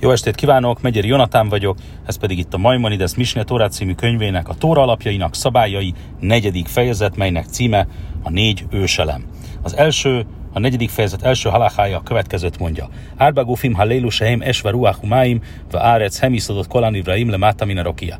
Jó 0.00 0.10
estét 0.10 0.34
kívánok, 0.34 0.80
Megyeri 0.80 1.08
Jonatán 1.08 1.48
vagyok, 1.48 1.78
ez 2.06 2.16
pedig 2.16 2.38
itt 2.38 2.54
a 2.54 2.58
Maimonides 2.58 3.14
Misne 3.14 3.44
Torá 3.44 3.68
című 3.68 3.94
könyvének 3.94 4.48
a 4.48 4.54
Tóra 4.54 4.82
alapjainak 4.82 5.34
szabályai 5.34 5.94
negyedik 6.20 6.66
fejezet, 6.66 7.16
melynek 7.16 7.46
címe 7.46 7.86
a 8.22 8.30
négy 8.30 8.64
őselem. 8.70 9.24
Az 9.62 9.76
első, 9.76 10.26
a 10.52 10.58
negyedik 10.58 10.90
fejezet 10.90 11.22
első 11.22 11.48
halachája 11.48 11.96
a 11.96 12.02
következőt 12.02 12.58
mondja. 12.58 12.88
Árba 13.16 13.44
gufim 13.44 13.74
hallélu 13.74 14.08
sehem 14.08 14.40
esve 14.40 14.70
ruach 14.70 15.02
umáim, 15.02 15.42
ve 15.70 15.82
árec 15.82 16.18
hemiszodott 16.18 16.68
kolan 16.68 16.94
ivraim 16.94 17.28
mátamina 17.28 17.82
rokia. 17.82 18.18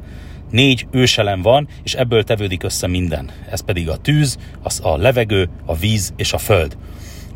Négy 0.51 0.87
őselem 0.91 1.43
van, 1.43 1.69
és 1.83 1.95
ebből 1.95 2.25
tevődik 2.25 2.63
össze 2.63 2.87
minden. 2.87 3.31
Ez 3.51 3.61
pedig 3.61 3.89
a 3.89 3.97
tűz, 3.97 4.39
az 4.63 4.81
a 4.83 4.97
levegő, 4.97 5.49
a 5.67 5.77
víz 5.77 6.13
és 6.17 6.33
a 6.33 6.39
föld 6.39 6.77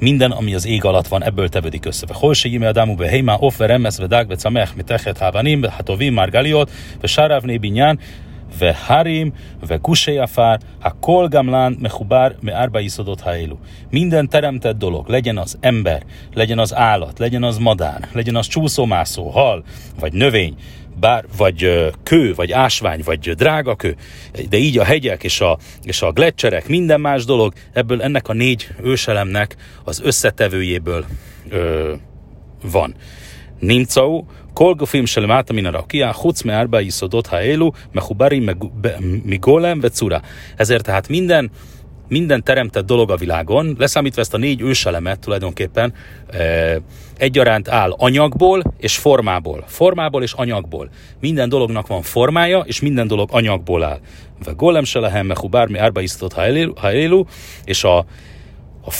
minden, 0.02 0.30
ami 0.30 0.54
az 0.54 0.66
ég 0.66 0.84
alatt 0.84 1.06
van, 1.08 1.24
ebből 1.24 1.48
tevődik 1.48 1.84
össze. 1.84 2.06
Ve 2.06 2.14
hol 2.16 2.34
ime 2.42 2.68
adamu 2.68 2.94
be 2.94 3.08
heima 3.08 3.36
of 3.38 3.58
ve 3.58 3.66
remes 3.66 3.98
ve 3.98 4.06
dag 4.06 4.28
ve 4.28 4.34
camech 4.36 4.76
mit 4.76 4.90
echet 4.90 5.18
habanim, 5.18 5.62
hatovim 5.62 6.14
margaliot, 6.14 6.70
ve 7.00 7.06
sárav 7.06 7.42
binyan, 7.60 7.98
ve 8.58 8.72
harim, 8.72 9.32
ve 9.68 9.78
kusei 9.78 10.18
afár, 10.18 10.60
ha 10.80 10.96
kol 11.00 11.28
gamlán 11.28 11.76
mechubár 11.80 12.34
me 12.40 12.54
árba 12.54 12.80
iszodott 12.80 13.20
haélu. 13.20 13.56
Minden 13.90 14.28
teremtett 14.28 14.78
dolog, 14.78 15.08
legyen 15.08 15.38
az 15.38 15.58
ember, 15.60 16.02
legyen 16.34 16.58
az 16.58 16.74
állat, 16.74 17.18
legyen 17.18 17.42
az 17.42 17.58
madár, 17.58 18.08
legyen 18.12 18.36
az 18.36 18.46
csúszómászó, 18.46 19.28
hal, 19.28 19.64
vagy 20.00 20.12
növény, 20.12 20.54
bár, 20.99 21.25
vagy 21.37 21.89
kő, 22.03 22.33
vagy 22.33 22.51
ásvány, 22.51 23.01
vagy 23.05 23.35
drága 23.35 23.75
kő, 23.75 23.95
de 24.49 24.57
így 24.57 24.77
a 24.77 24.83
hegyek 24.83 25.23
és 25.23 25.41
a, 25.41 25.57
és 25.83 26.01
a 26.01 26.11
gletszerek, 26.11 26.67
minden 26.67 27.01
más 27.01 27.25
dolog, 27.25 27.53
ebből 27.73 28.01
ennek 28.01 28.27
a 28.27 28.33
négy 28.33 28.67
őselemnek 28.83 29.55
az 29.83 30.01
összetevőjéből 30.03 31.05
ö, 31.49 31.93
van. 32.71 32.95
Nimcau, 33.59 34.25
כל 34.53 34.73
גופים 34.77 35.07
שלמטה 35.07 35.53
מן 35.53 35.65
הרקיע, 35.65 36.13
חוץ 36.13 36.43
מארבע 36.43 36.81
יסודות 36.81 37.33
האלו, 37.33 37.71
מחוברים 37.93 38.49
מגולם 39.25 39.79
וצורה. 39.81 40.19
Ezért 40.57 40.83
tehát 40.83 41.09
minden 41.09 41.51
minden 42.12 42.42
teremtett 42.42 42.86
dolog 42.86 43.10
a 43.10 43.16
világon, 43.16 43.74
leszámítva 43.78 44.20
ezt 44.20 44.34
a 44.34 44.38
négy 44.38 44.60
őselemet 44.60 45.20
tulajdonképpen 45.20 45.94
e, 46.30 46.80
egyaránt 47.16 47.68
áll 47.68 47.90
anyagból 47.90 48.62
és 48.78 48.96
formából. 48.96 49.64
Formából 49.66 50.22
és 50.22 50.32
anyagból. 50.32 50.88
Minden 51.20 51.48
dolognak 51.48 51.86
van 51.86 52.02
formája, 52.02 52.58
és 52.58 52.80
minden 52.80 53.06
dolog 53.06 53.28
anyagból 53.32 53.84
áll. 53.84 54.00
Ve 54.44 54.52
golem 54.56 54.84
se 54.84 54.98
lehem 54.98 55.26
mehu 55.26 55.48
bármi 55.48 55.78
árba 55.78 56.00
isztott 56.00 56.32
ha 56.80 56.92
és 57.64 57.84
a, 57.84 57.98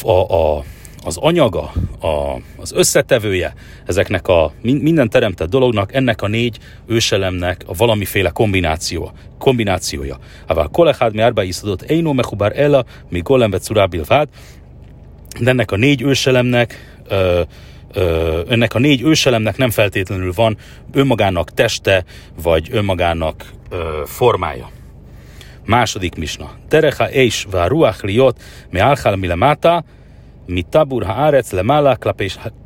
a, 0.03 0.09
a, 0.11 0.57
a 0.57 0.65
az 1.05 1.17
anyaga, 1.17 1.73
a, 2.01 2.41
az 2.57 2.73
összetevője 2.73 3.55
ezeknek 3.87 4.29
a 4.29 4.53
minden 4.61 5.09
teremtett 5.09 5.49
dolognak, 5.49 5.95
ennek 5.95 6.23
a 6.23 6.27
négy 6.27 6.59
őselemnek 6.87 7.63
a 7.67 7.75
valamiféle 7.75 8.31
kombináció, 8.31 9.13
kombinációja. 9.39 10.19
Ával 10.47 10.69
kolechad 10.69 11.15
mi 11.15 11.21
árba 11.21 11.43
iszadott 11.43 11.83
eino 11.83 12.13
mechubar 12.13 12.53
ella, 12.59 12.85
mi 13.09 13.21
golem 13.21 13.51
vecurábil 13.51 14.05
vád, 14.07 14.29
de 15.41 15.51
ennek 15.51 15.71
a 15.71 15.77
négy 15.77 16.03
őselemnek 16.03 16.99
ö, 17.09 17.43
ö, 17.93 18.41
ennek 18.49 18.75
a 18.75 18.79
négy 18.79 19.03
őselemnek 19.03 19.57
nem 19.57 19.71
feltétlenül 19.71 20.33
van 20.35 20.57
önmagának 20.93 21.51
teste, 21.51 22.05
vagy 22.43 22.69
önmagának 22.73 23.45
ö, 23.71 24.03
formája. 24.07 24.71
Második 25.67 26.15
misna. 26.15 26.51
Terecha 26.69 27.11
és 27.11 27.47
vá 27.51 27.69
liot 28.03 28.43
me 28.71 28.97
alchal 30.47 30.53
milemata, 30.53 30.53
mitabur 30.53 31.05
haaretz 31.05 31.53
lemala 31.53 31.97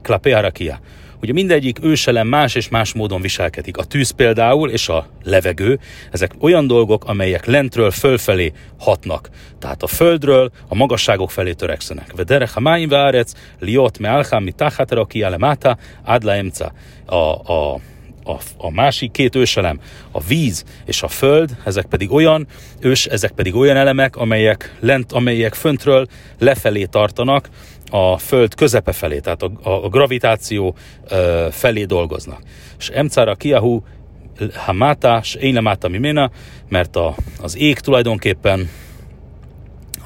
klapé 0.03 0.31
harakia. 0.31 0.81
Ugye 1.23 1.33
mindegyik 1.33 1.79
őselem 1.83 2.27
más 2.27 2.55
és 2.55 2.69
más 2.69 2.93
módon 2.93 3.21
viselkedik. 3.21 3.77
A 3.77 3.85
tűz 3.85 4.11
például 4.11 4.71
és 4.71 4.89
a 4.89 5.07
levegő, 5.23 5.79
ezek 6.13 6.33
olyan 6.41 6.67
dolgok, 6.67 7.05
amelyek 7.05 7.47
lentről 7.47 7.91
fölfelé 7.91 8.53
hatnak. 8.79 9.31
Tehát 9.59 9.83
a 9.83 9.87
földről 9.87 10.51
a 10.69 10.75
magasságok 10.75 11.31
felé 11.31 11.53
törekszenek. 11.53 12.13
Vedere 12.17 12.49
hamáim 12.55 12.89
várec, 12.89 13.33
liot 13.59 13.99
me 13.99 14.11
alcham 14.11 14.43
mi 14.43 14.53
tachatarakia 14.53 15.29
lemata, 15.29 15.77
adla 16.05 16.35
emca. 16.35 16.73
A, 17.07 17.53
a 17.53 17.81
a, 18.27 18.39
a 18.57 18.71
másik 18.71 19.11
két 19.11 19.35
őselem, 19.35 19.81
a 20.11 20.21
víz 20.21 20.65
és 20.85 21.03
a 21.03 21.09
föld, 21.09 21.57
ezek 21.65 21.87
pedig 21.87 22.13
olyan 22.13 22.47
ős, 22.81 23.07
ezek 23.07 23.31
pedig 23.31 23.55
olyan 23.55 23.77
elemek, 23.77 24.17
amelyek 24.17 24.77
lent, 24.81 25.13
amelyek 25.13 25.55
föntről 25.55 26.07
lefelé 26.39 26.85
tartanak, 26.85 27.49
a 27.91 28.19
föld 28.19 28.55
közepe 28.55 28.93
felé, 28.93 29.19
tehát 29.19 29.43
a, 29.43 29.51
a, 29.63 29.85
a 29.85 29.89
gravitáció 29.89 30.77
ö, 31.09 31.47
felé 31.51 31.85
dolgoznak. 31.85 32.43
És 32.79 32.89
emcára 32.89 33.35
kiahu 33.35 33.81
hamata, 34.55 35.19
és 35.23 35.35
én 35.35 35.63
máta 35.63 35.89
mimena, 35.89 36.31
mert 36.69 36.97
a, 36.97 37.15
az 37.43 37.57
ég 37.57 37.79
tulajdonképpen 37.79 38.71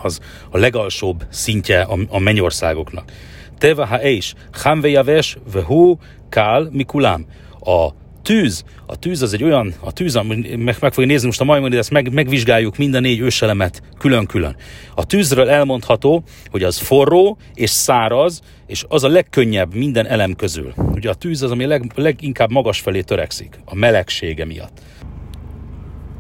az 0.03 0.21
a 0.51 0.59
legalsóbb 0.59 1.25
szintje 1.31 1.81
a, 1.81 1.99
a 2.09 2.19
mennyországoknak. 2.19 3.13
Teva 3.59 3.87
ha 3.87 4.03
és, 4.03 4.35
hamve 4.53 4.89
javes, 4.89 5.37
vehu, 5.53 5.97
kál, 6.29 6.69
mikulám. 6.73 7.27
A 7.61 7.89
tűz, 8.23 8.65
a 8.87 8.97
tűz 8.97 9.23
az 9.23 9.33
egy 9.33 9.45
olyan, 9.45 9.75
a 9.81 9.93
tűz, 9.93 10.15
meg, 10.15 10.59
meg 10.59 10.93
fogja 10.93 11.07
nézni 11.07 11.27
most 11.27 11.41
a 11.41 11.45
majmoni, 11.45 11.77
ezt 11.77 11.91
meg, 11.91 12.13
megvizsgáljuk 12.13 12.77
minden 12.77 13.03
négy 13.03 13.21
őselemet 13.21 13.83
külön-külön. 13.99 14.57
A 14.95 15.05
tűzről 15.05 15.49
elmondható, 15.49 16.23
hogy 16.51 16.63
az 16.63 16.79
forró 16.79 17.39
és 17.55 17.71
száraz, 17.71 18.41
és 18.67 18.85
az 18.89 19.05
a 19.05 19.09
legkönnyebb 19.09 19.75
minden 19.75 20.07
elem 20.07 20.35
közül. 20.35 20.73
Ugye 20.77 21.11
a 21.11 21.15
tűz 21.15 21.43
az, 21.43 21.51
ami 21.51 21.67
leg, 21.67 21.93
leginkább 21.95 22.51
magas 22.51 22.81
felé 22.81 23.01
törekszik, 23.01 23.61
a 23.65 23.75
melegsége 23.75 24.45
miatt. 24.45 24.81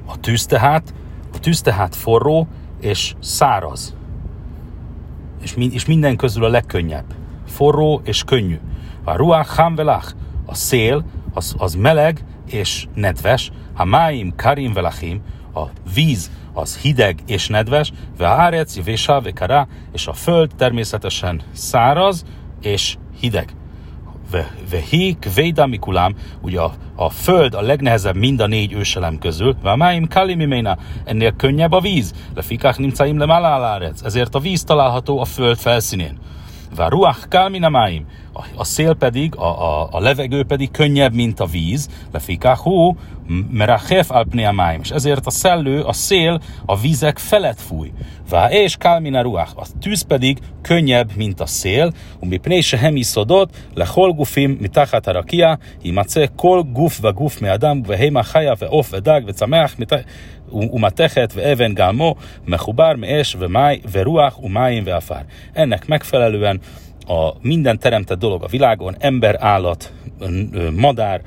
A 0.06 0.21
tűz 0.21 0.47
tehát, 0.47 0.94
a 1.33 1.39
tűz 1.39 1.60
tehát 1.60 1.97
forró 1.97 2.49
és 2.81 3.15
száraz. 3.21 3.97
És, 5.43 5.55
és 5.71 5.87
minden 5.87 6.16
közül 6.16 6.44
a 6.44 6.49
legkönnyebb. 6.49 7.15
Forró 7.47 8.00
és 8.05 8.25
könnyű. 8.25 8.59
A 9.05 9.16
ruach 9.16 9.56
hamvelach, 9.56 10.15
a 10.47 10.55
szél, 10.55 11.05
az, 11.35 11.55
az 11.59 11.75
meleg 11.75 12.25
és 12.51 12.87
nedves, 12.95 13.51
ha 13.75 13.85
máim 13.85 14.33
karim 14.37 14.73
velachim, 14.73 15.21
a 15.55 15.63
víz 15.95 16.31
az 16.53 16.77
hideg 16.77 17.19
és 17.27 17.49
nedves, 17.49 17.93
ve 18.19 18.27
árec, 18.27 18.85
vésa, 18.85 19.21
ve 19.21 19.69
és 19.93 20.07
a 20.07 20.13
föld 20.13 20.51
természetesen 20.57 21.41
száraz 21.53 22.25
és 22.63 22.97
hideg. 23.21 23.55
Vehi 24.71 25.17
kvéda 25.21 25.67
mikulám, 25.67 26.15
ugye 26.43 26.61
a, 26.61 26.73
a 26.95 27.11
föld 27.11 27.55
a 27.55 27.61
legnehezebb 27.61 28.17
mind 28.17 28.41
a 28.41 28.47
négy 28.47 28.73
őselem 28.73 29.19
közül, 29.19 29.57
ve 29.63 29.77
máim 29.77 30.09
kalimiména, 30.09 30.79
ennél 31.05 31.33
könnyebb 31.37 31.73
a 31.73 31.81
víz, 31.81 32.15
lefikák 32.35 32.79
nimcaim 32.79 33.19
le 33.19 33.27
malálárec, 33.27 34.03
ezért 34.03 34.35
a 34.35 34.39
víz 34.39 34.65
található 34.65 35.21
a 35.21 35.25
föld 35.25 35.59
felszínén. 35.59 36.19
Varuach 36.75 37.29
kalminamáim 37.29 38.07
A 38.56 38.64
szél 38.64 38.94
pedig, 38.94 39.36
a, 39.36 39.44
a, 39.44 39.88
a 39.92 40.00
levegő 40.00 40.44
pedig 40.44 40.72
könnyebb, 40.72 41.14
mint 41.14 41.40
a 41.40 41.46
víz. 41.46 41.90
Lefikahu 42.14 42.96
merachef 43.52 44.12
alpneamáim. 44.12 44.80
És 44.84 44.90
ezért 44.90 45.26
a 45.26 45.30
szellő, 45.30 45.81
a 45.81 45.94
szél 45.94 46.42
a 46.66 46.78
vízek 46.78 47.18
felett 47.18 47.62
fúj. 47.62 47.92
Vá 48.30 48.50
és 48.52 48.78
kalmina 48.78 49.22
ruach. 49.22 49.52
A 49.56 49.66
tűz 49.81 50.02
pedig 50.02 50.38
könnyebb, 50.62 51.16
mint 51.16 51.40
a 51.40 51.46
szél. 51.46 51.94
Umi 52.20 52.38
pnése 52.38 52.78
hemiszodot, 52.78 53.56
le 53.74 53.86
hol 53.86 54.14
gufim 54.14 54.58
mitachat 54.62 55.06
harakia, 55.06 55.59
himace 55.81 56.30
kol 56.36 56.64
guf 56.64 57.00
ve 57.00 57.12
guf 57.16 57.40
me 57.40 57.52
adam, 57.52 57.81
ve 57.81 57.98
heima 57.98 58.24
chaya 58.24 58.56
ve 58.56 58.68
of 58.70 58.92
ve 58.92 59.00
dag 59.00 59.26
ve 59.26 59.31
tzameach 59.31 59.74
ומתכת 60.52 61.34
ואבן 61.36 61.74
גלמו, 61.74 62.16
מחובר 62.48 62.94
מאש 62.98 63.36
וmáj, 63.40 63.78
ורוח 63.92 64.40
ומים 64.44 64.84
ועפר. 64.86 65.22
Ennek 65.53 65.88
megfelelően 65.88 66.59
a 67.10 67.37
minden 67.41 67.78
teremtett 67.78 68.19
dolog 68.19 68.43
a 68.43 68.47
világon, 68.47 68.97
ember, 68.98 69.37
állat, 69.38 69.93
madár, 70.76 71.22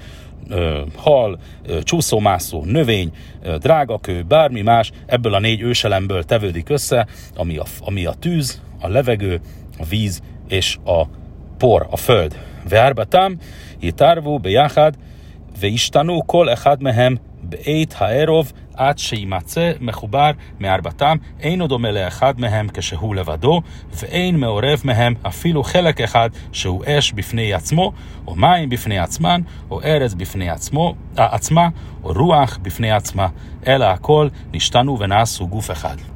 hal, 0.96 1.40
csúszómászó, 1.84 2.64
növény, 2.66 3.12
drágakő, 3.60 4.24
bármi 4.28 4.62
más, 4.62 4.92
ebből 5.06 5.34
a 5.34 5.40
négy 5.40 5.62
őselemből 5.62 6.24
tevődik 6.24 6.70
össze, 6.70 7.08
ami 7.36 7.58
a, 7.58 7.64
ami 7.80 8.06
a 8.06 8.14
tűz, 8.14 8.62
a 8.82 8.88
levegő, 8.88 9.42
a 9.78 9.86
víz 9.86 10.22
és 10.48 10.78
a 10.86 11.04
por, 11.58 11.88
a 11.90 11.98
föld. 11.98 12.38
Veárbatám, 12.70 13.38
jitarvú, 13.80 14.38
bejáhád, 14.38 14.96
ve 15.60 15.70
kol 16.26 16.50
echad 16.50 16.82
mehem, 16.82 17.20
beit 17.50 17.94
haerov, 17.94 18.52
עד 18.76 18.98
שימצא 18.98 19.72
מחובר 19.82 20.32
מארבעתם, 20.60 21.18
אינו 21.40 21.68
דומה 21.68 21.92
לאחד 21.92 22.40
מהם 22.40 22.68
כשהוא 22.74 23.16
לבדו, 23.16 23.62
ואין 23.94 24.40
מעורב 24.40 24.82
מהם 24.84 25.14
אפילו 25.22 25.64
חלק 25.64 26.02
אחד 26.02 26.30
שהוא 26.52 26.84
אש 26.88 27.12
בפני 27.12 27.54
עצמו, 27.54 27.92
או 28.28 28.36
מים 28.36 28.70
בפני 28.70 29.00
עצמן, 29.00 29.42
או 29.72 29.82
ארץ 29.82 30.14
בפני 30.14 30.50
עצמו, 30.50 30.96
עצמה, 31.16 31.70
או 32.04 32.14
רוח 32.14 32.60
בפני 32.62 32.92
עצמה, 32.92 33.28
אלא 33.68 33.86
הכל 33.86 34.28
נשתנו 34.54 35.00
ונעשו 35.00 35.48
גוף 35.48 35.72
אחד. 35.72 36.13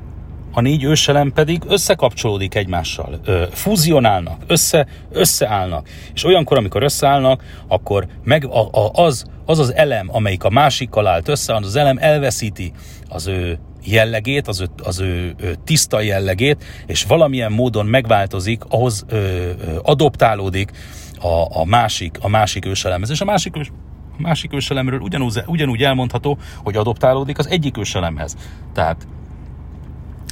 A 0.57 0.61
négy 0.61 0.83
őselem 0.83 1.31
pedig 1.31 1.63
összekapcsolódik 1.67 2.55
egymással, 2.55 3.19
ö, 3.25 3.43
fúzionálnak, 3.51 4.41
össze, 4.47 4.87
összeállnak. 5.11 5.87
És 6.13 6.23
olyankor, 6.23 6.57
amikor 6.57 6.83
összeállnak, 6.83 7.43
akkor 7.67 8.07
meg 8.23 8.45
a, 8.45 8.69
a, 8.71 8.91
az, 8.93 9.25
az 9.45 9.59
az 9.59 9.73
elem, 9.73 10.07
amelyik 10.11 10.43
a 10.43 10.49
másikkal 10.49 11.07
állt 11.07 11.27
össze, 11.27 11.55
az, 11.55 11.65
az 11.65 11.75
elem 11.75 11.97
elveszíti 11.99 12.71
az 13.09 13.27
ő 13.27 13.59
jellegét, 13.83 14.47
az 14.47 14.61
ő, 14.61 14.67
az 14.83 14.99
ő, 14.99 15.35
ő 15.37 15.55
tiszta 15.63 16.01
jellegét, 16.01 16.63
és 16.85 17.03
valamilyen 17.03 17.51
módon 17.51 17.85
megváltozik, 17.85 18.63
ahhoz 18.69 19.05
ö, 19.07 19.15
ö, 19.15 19.51
adoptálódik 19.83 20.71
a, 21.19 21.59
a, 21.59 21.65
másik, 21.65 22.17
a 22.21 22.27
másik 22.27 22.65
őselemhez. 22.65 23.09
És 23.09 23.21
a 23.21 23.25
másik, 23.25 23.57
ős, 23.57 23.71
másik 24.17 24.53
őselemről 24.53 24.99
ugyanúgy, 24.99 25.43
ugyanúgy 25.45 25.83
elmondható, 25.83 26.37
hogy 26.63 26.75
adoptálódik 26.75 27.37
az 27.37 27.47
egyik 27.47 27.77
őselemhez. 27.77 28.35
Tehát 28.73 29.07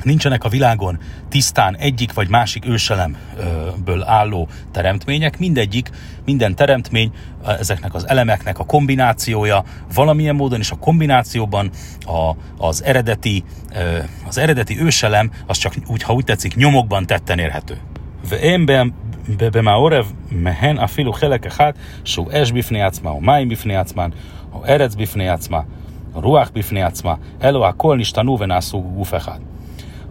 nincsenek 0.05 0.45
a 0.45 0.49
világon 0.49 0.99
tisztán 1.29 1.77
egyik 1.77 2.13
vagy 2.13 2.29
másik 2.29 2.67
őselemből 2.67 4.03
álló 4.05 4.49
teremtmények, 4.73 5.39
mindegyik, 5.39 5.91
minden 6.25 6.55
teremtmény 6.55 7.13
ezeknek 7.59 7.95
az 7.95 8.09
elemeknek 8.09 8.59
a 8.59 8.65
kombinációja 8.65 9.65
valamilyen 9.95 10.35
módon, 10.35 10.59
és 10.59 10.71
a 10.71 10.77
kombinációban 10.77 11.71
a, 12.01 12.37
az 12.67 12.85
eredeti, 12.85 13.45
az 14.27 14.39
eredeti 14.39 14.81
őselem, 14.81 15.31
az 15.47 15.59
csak 15.59 15.75
úgy, 15.87 16.03
ha 16.03 16.13
úgy 16.13 16.25
tetszik, 16.25 16.55
nyomokban 16.55 17.07
tetten 17.07 17.39
érhető. 17.39 17.77
במעורב 19.39 20.13
מהן 20.31 20.79
אפילו 20.79 21.13
חלק 21.13 21.47
אחד 21.47 21.73
שהוא 22.05 22.31
אש 22.33 22.53
בפני 22.53 22.83
עצמה, 22.83 23.11
או 23.11 23.21
מים 23.21 23.49
בפני 23.49 23.77
עצמן, 23.77 24.11
או 24.53 24.67
ארץ 24.67 24.95
בפני 24.95 25.29
עצמה, 25.29 25.61
או 26.15 26.21
רוח 26.21 26.51
בפני 26.55 26.83
עצמה, 26.83 27.15
אלו 27.43 27.67
הכל 27.67 27.97
נשתנו 27.97 28.39
ונעשו 28.39 28.83
גוף 28.83 29.15
אחד. 29.15 29.39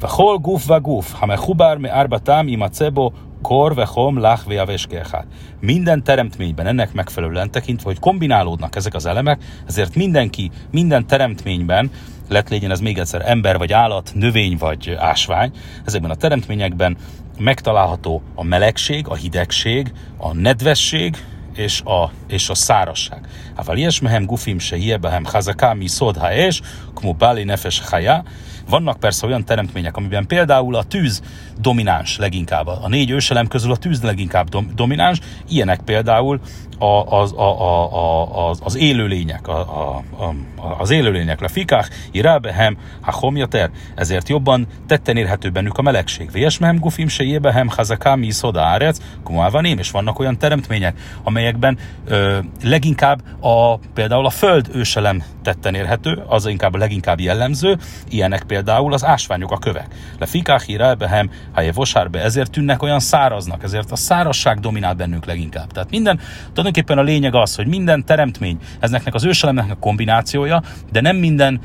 וכל 0.02 0.38
גוף 0.42 0.70
וגוף 0.70 1.16
המחובר 1.20 1.78
מארבעתם 1.80 2.46
יימצא 2.50 2.90
bó 2.90 3.10
kor, 3.42 3.74
vechom, 3.76 4.18
lach, 4.18 4.48
vejaves 4.48 4.88
hát. 5.12 5.28
Minden 5.60 6.04
teremtményben 6.04 6.68
ennek 6.68 6.94
megfelelően 6.94 7.52
tekintve, 7.52 7.90
hogy 7.90 8.00
kombinálódnak 8.00 8.76
ezek 8.76 8.94
az 8.94 9.06
elemek, 9.06 9.42
ezért 9.68 9.96
mindenki, 9.96 10.52
minden 10.72 11.08
teremtményben, 11.08 11.92
lett 12.30 12.50
legyen 12.50 12.72
ez 12.72 12.80
még 12.80 12.98
egyszer 12.98 13.22
ember, 13.26 13.58
vagy 13.58 13.74
állat, 13.74 14.12
növény, 14.14 14.58
vagy 14.58 14.96
ásvány, 15.00 15.52
ezekben 15.86 16.12
a 16.12 16.16
teremtményekben 16.16 16.98
megtalálható 17.38 18.22
a 18.36 18.44
melegség, 18.44 19.08
a 19.08 19.16
hidegség, 19.16 19.94
a 20.18 20.34
nedvesség, 20.34 21.18
és 21.56 21.82
a, 21.82 22.12
és 22.28 22.50
a 22.50 22.56
szárasság. 22.56 23.28
אבל 23.58 23.78
יש 23.78 24.02
מהם 24.02 24.26
גופים 24.26 24.60
שיהיה 24.60 24.98
בהם 24.98 25.26
חזקה 25.26 25.74
מיסוד 25.74 26.18
האש, 26.18 26.62
כמו 26.96 27.14
בעלי 27.14 27.46
נפש 27.46 27.82
חיה, 27.82 28.20
vannak 28.69 28.99
persze 28.99 29.27
olyan 29.27 29.45
teremtmények, 29.45 29.97
amiben 29.97 30.27
például 30.27 30.75
a 30.75 30.83
tűz 30.83 31.23
domináns 31.61 32.19
leginkább. 32.19 32.67
A 32.67 32.89
négy 32.89 33.11
őselem 33.11 33.47
közül 33.47 33.71
a 33.71 33.77
tűz 33.77 34.03
leginkább 34.03 34.49
domináns, 34.75 35.19
ilyenek 35.49 35.81
például 35.81 36.41
a, 36.79 37.19
az, 37.21 37.33
a, 37.33 37.61
a, 37.61 38.49
a, 38.49 38.55
az 38.61 38.77
élőlények, 38.77 39.49
a, 39.49 39.59
a, 39.59 40.03
a, 40.23 40.35
az 40.79 40.91
élőlények, 40.91 41.41
le 41.41 41.49
fikák, 41.49 41.89
irábehem, 42.11 42.77
ha 43.01 43.13
homjater, 43.13 43.71
ezért 43.95 44.29
jobban 44.29 44.67
tetten 44.87 45.17
érhető 45.17 45.51
bennük 45.51 45.79
a 45.79 45.83
melegség. 45.83 46.31
Vésmehem 46.31 46.79
gufim 46.79 47.09
se 47.09 47.25
jébehem, 47.25 47.69
hazakámi 47.69 48.31
szoda 48.31 48.63
árec, 48.63 48.99
kumálvaném, 49.25 49.79
és 49.79 49.91
vannak 49.91 50.19
olyan 50.19 50.39
teremtmények, 50.39 50.99
amelyekben 51.23 51.79
ö, 52.07 52.39
leginkább 52.63 53.23
a, 53.41 53.77
például 53.95 54.27
a 54.27 54.31
föld 54.31 54.69
őselem 54.73 55.23
tetten 55.45 55.75
érhető, 55.75 56.23
az 56.27 56.47
inkább 56.47 56.75
a 56.75 56.79
leginkább 56.79 57.21
jellemző, 57.21 57.79
ilyenek 58.09 58.43
például 58.43 58.93
az 58.93 59.05
ásványok, 59.05 59.53
a 59.53 59.59
kövek. 59.59 59.87
Le 60.19 60.27
fikák, 60.27 60.69
irábehem, 60.69 61.31
ha 61.53 61.73
vosárbe, 61.73 62.23
ezért 62.23 62.51
tűnnek 62.51 62.83
olyan 62.83 63.01
száraznak, 63.01 63.63
ezért 63.63 63.93
a 63.93 63.97
szárazság 63.97 64.61
dominál 64.61 64.95
bennük 64.95 65.25
leginkább. 65.25 65.73
Tehát 65.73 65.91
minden, 65.91 66.21
tulajdonképpen 66.49 66.99
a 66.99 67.03
lényeg 67.03 67.35
az, 67.35 67.57
hogy 67.57 67.67
minden 67.67 68.05
teremtmény, 68.05 68.59
ezeknek 68.81 69.15
az 69.15 69.25
őselemnek 69.25 69.71
a 69.71 69.77
kombinációja, 69.81 70.63
de 70.93 71.01
nem 71.01 71.17
minden, 71.17 71.61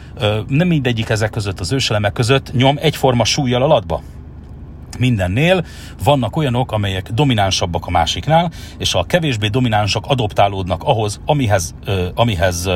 nem 0.48 0.68
mindegyik 0.68 1.10
ezek 1.10 1.30
között 1.30 1.60
az 1.60 1.72
őselemek 1.72 2.14
között 2.14 2.54
nyom 2.54 2.78
egyforma 2.80 3.26
súlyjal 3.26 3.62
alatba 3.62 4.02
mindennél 5.00 5.66
vannak 6.04 6.36
olyanok, 6.36 6.72
amelyek 6.72 7.10
dominánsabbak 7.10 7.86
a 7.86 7.90
másiknál, 7.90 8.52
és 8.78 8.94
a 8.94 9.04
kevésbé 9.04 9.48
dominánsak 9.48 10.06
adoptálódnak 10.06 10.84
ahhoz, 10.84 11.20
amihez, 11.26 11.74
uh, 11.88 12.06
amihez 12.16 12.66
uh, 12.66 12.74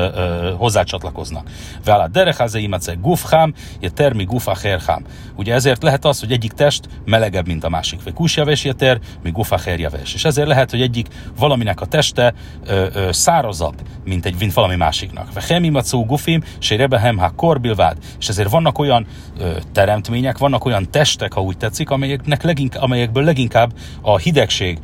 hozzácsatlakoznak. 0.56 1.50
Vele 1.84 2.08
dereháze 2.08 2.58
imace 2.58 2.94
gufhám, 2.94 3.54
je 3.80 3.90
termi 3.90 4.24
gufacherhám. 4.24 5.04
Ugye 5.36 5.54
ezért 5.54 5.82
lehet 5.82 6.04
az, 6.04 6.20
hogy 6.20 6.32
egyik 6.32 6.52
test 6.52 6.88
melegebb, 7.04 7.46
mint 7.46 7.64
a 7.64 7.68
másik. 7.68 8.02
Vagy 8.02 8.12
kusjaves 8.12 8.64
jeter, 8.64 8.98
mi 9.22 9.30
gufacherjaves. 9.30 10.14
És 10.14 10.24
ezért 10.24 10.48
lehet, 10.48 10.70
hogy 10.70 10.80
egyik 10.80 11.06
valaminek 11.38 11.80
a 11.80 11.86
teste 11.86 12.34
ö, 12.66 12.86
ö, 12.94 13.12
szárazabb, 13.12 13.74
mint 14.04 14.26
egy 14.26 14.34
mint 14.38 14.52
valami 14.52 14.76
másiknak. 14.76 15.32
Ve 15.32 15.42
hemimacó 15.48 16.04
gufim, 16.04 16.42
se 16.58 16.76
rebehem 16.76 17.18
ha 17.18 17.30
korbilvád. 17.30 17.96
És 18.18 18.28
ezért 18.28 18.50
vannak 18.50 18.78
olyan 18.78 19.06
ö, 19.38 19.50
teremtmények, 19.72 20.38
vannak 20.38 20.64
olyan 20.64 20.90
testek, 20.90 21.32
ha 21.32 21.40
úgy 21.40 21.56
tetszik, 21.56 21.90
amelyek 21.90 22.13
amelyeknek 22.14 22.42
leginkább, 22.42 22.82
amelyekből 22.82 23.24
leginkább 23.24 23.72
a 24.00 24.18
hidegség 24.18 24.78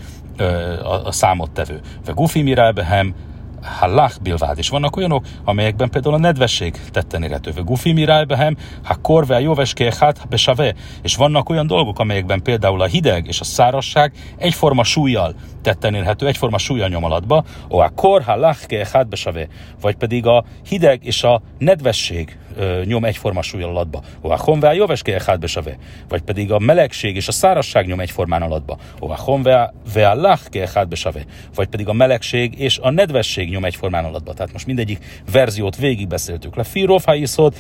a, 0.82 1.06
a 1.06 1.12
számottevő. 1.12 1.81
Ve 2.05 2.12
gufi 2.12 2.43
mirelbehem, 2.43 3.15
halach 3.62 4.21
bilvád, 4.23 4.59
és 4.59 4.69
vannak 4.69 4.97
olyanok, 4.97 5.25
amelyekben 5.44 5.91
például 5.91 6.15
a 6.15 6.19
nedvesség 6.19 6.81
tetten 6.91 7.23
érhető. 7.23 7.53
Gufi 7.65 7.93
mirálbehem, 7.93 8.56
ha 8.82 8.94
korve 8.94 9.41
jóveské 9.41 9.91
hát 9.99 10.29
besave, 10.29 10.75
és 11.03 11.17
vannak 11.17 11.49
olyan 11.49 11.67
dolgok, 11.67 11.99
amelyekben 11.99 12.43
például 12.43 12.81
a 12.81 12.87
hideg 12.87 13.27
és 13.27 13.41
a 13.41 13.44
szárasság 13.44 14.12
egyforma 14.37 14.85
súlyjal 14.85 15.35
tetten 15.62 15.94
érhető, 15.94 16.27
egyforma 16.27 16.59
súlyjal 16.59 16.88
nyom 16.88 17.05
alatba, 17.05 17.44
o 17.69 17.79
a 17.79 17.93
kor 17.94 18.23
halach 18.23 18.93
hát 18.93 19.09
besave, 19.09 19.49
vagy 19.81 19.97
pedig 19.97 20.27
a 20.27 20.44
hideg 20.69 21.05
és 21.05 21.23
a 21.23 21.43
nedvesség 21.59 22.38
ö, 22.60 22.81
nyom 22.86 23.06
egyforma 23.06 23.42
súlyjal 23.42 23.69
alatba. 23.69 24.02
O 24.22 24.30
a 24.30 24.38
honve 24.38 24.74
jóveské 24.74 25.18
hát 25.25 25.40
besave, 25.40 25.78
vagy 26.10 26.22
pedig 26.22 26.52
a 26.52 26.60
melegség 26.60 27.16
és 27.16 27.28
a 27.28 27.31
szárasság 27.31 27.86
nyom 27.86 28.00
egyformán 28.00 28.42
alatba. 28.42 28.78
O 29.00 29.10
a 29.10 29.16
honve 29.16 29.74
ve 29.94 30.13
lach 30.13 30.74
hát 30.74 30.88
besave, 30.88 31.25
vagy 31.56 31.68
pedig 31.68 31.88
a 31.88 31.94
melegség 31.94 32.60
és 32.60 32.78
a 32.78 32.90
nedvesség 32.90 33.50
nyom 33.50 33.66
egyformán 33.66 34.06
alatba. 34.06 34.34
Tehát 34.34 34.52
most 34.52 34.66
mindegyik 34.66 35.24
verziót 35.31 35.78
végigbeszéltük. 35.78 36.56
Le 36.56 36.63
fi 36.63 36.84
rofha 36.84 37.16
iszod, 37.16 37.54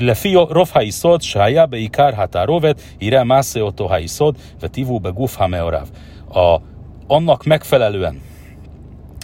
לפי 0.00 0.34
רוב 0.34 0.70
היסוד 0.74 1.22
שהיה 1.22 1.66
בעיקר 1.66 2.10
התערובת, 2.16 2.82
יראה 3.00 3.24
מעשה 3.24 3.60
אותו 3.60 3.94
היסוד 3.94 4.36
וטיבו 4.60 5.00
בגוף 5.00 5.40
המעורב. 5.40 5.90
A, 6.30 6.60
annak 7.06 7.44
megfelelően, 7.44 8.20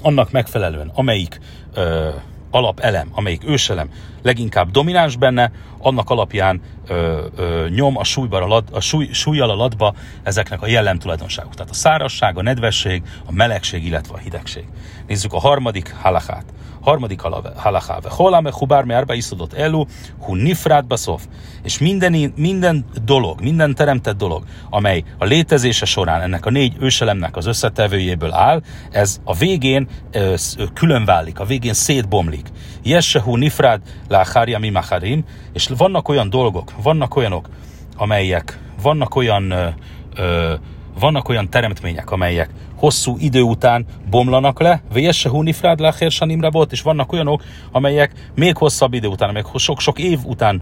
annak 0.03 0.31
megfelelően, 0.31 0.91
amelyik 0.95 1.41
ö, 1.75 2.09
alapelem, 2.52 3.10
amelyik 3.12 3.48
őselem 3.48 3.90
leginkább 4.22 4.72
domináns 4.72 5.16
benne, 5.16 5.52
annak 5.82 6.10
alapján 6.10 6.62
ö, 6.88 7.26
ö, 7.36 7.68
nyom 7.70 7.98
a, 7.98 8.04
súlybar 8.04 8.42
alatt, 8.42 8.70
a 8.72 8.80
súly, 8.80 9.10
súlyjal 9.12 9.50
alatba 9.50 9.94
ezeknek 10.24 10.62
a 10.62 10.68
jellemtulajdonságok. 10.68 11.56
Tehát 11.56 11.72
a 11.72 11.76
szárasság, 11.76 12.38
a 12.38 12.42
nedvesség, 12.42 13.04
a 13.26 13.32
melegség, 13.32 13.86
illetve 13.86 14.14
a 14.14 14.18
hidegség. 14.18 14.66
Nézzük 15.08 15.34
a 15.34 15.40
harmadik 15.40 15.96
halachát. 16.02 16.46
Harmadik 16.82 17.22
halacháve. 17.56 18.10
Holá 18.10 18.40
me 18.40 18.52
hubár 18.54 18.84
me 18.84 18.96
árba 18.96 19.14
iszodott 19.14 19.54
elu, 19.54 19.86
hu 20.20 20.36
nifrát 20.36 20.88
baszof. 20.88 21.24
És 21.64 21.80
minden, 21.80 22.34
minden 22.36 22.86
dolog, 23.06 23.42
minden 23.42 23.76
teremtett 23.76 24.18
dolog, 24.18 24.44
amely 24.70 25.04
a 25.18 25.26
létezése 25.26 25.86
során 25.86 26.22
ennek 26.22 26.46
a 26.46 26.50
négy 26.50 26.76
őselemnek 26.80 27.36
az 27.36 27.46
összetevőjéből 27.46 28.34
áll, 28.34 28.62
ez 28.92 29.20
a 29.24 29.36
végén 29.36 29.88
ö, 30.12 30.34
külön 30.74 31.06
válik, 31.06 31.40
a 31.40 31.46
végén 31.46 31.74
szétbomlik. 31.74 32.48
Jessehu 32.84 33.36
nifrád 33.36 33.82
láhárja 34.10 34.60
mi 34.60 34.70
maharim, 34.70 35.24
és 35.54 35.68
vannak 35.78 36.08
olyan 36.08 36.30
dolgok, 36.30 36.72
vannak 36.84 37.16
olyanok, 37.16 37.50
amelyek, 37.98 38.60
vannak 38.82 39.16
olyan 39.16 39.52
ö, 39.52 39.68
ö, 40.16 40.54
vannak 41.00 41.30
olyan 41.30 41.50
teremtmények, 41.50 42.12
amelyek 42.12 42.50
hosszú 42.76 43.16
idő 43.20 43.42
után 43.42 43.86
bomlanak 44.10 44.60
le, 44.60 44.82
Vésse 44.94 45.30
Hunifrád 45.30 45.80
Lacher 45.80 46.12
Sanimrabot, 46.12 46.72
és 46.72 46.82
vannak 46.82 47.12
olyanok, 47.12 47.44
amelyek 47.72 48.12
még 48.36 48.58
hosszabb 48.58 48.94
idő 48.94 49.08
után, 49.08 49.30
amelyek 49.30 49.48
sok-sok 49.56 50.00
év 50.00 50.20
után 50.26 50.62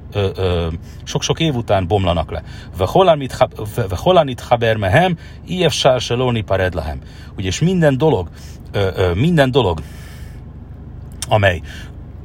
sok-sok 1.04 1.40
év 1.40 1.56
után 1.56 1.88
bomlanak 1.88 2.32
le. 2.32 2.44
Veholanit 3.90 4.42
Haber 4.42 4.76
Mehem, 4.76 5.18
Iefsár 5.46 6.02
Seloni 6.02 6.42
Pared 6.42 6.74
Lahem. 6.74 7.00
Ugye, 7.38 7.48
és 7.48 7.60
minden 7.60 7.98
dolog, 7.98 8.30
ö, 8.72 8.88
ö, 8.96 9.14
minden 9.14 9.52
dolog, 9.52 9.82
amely 11.30 11.62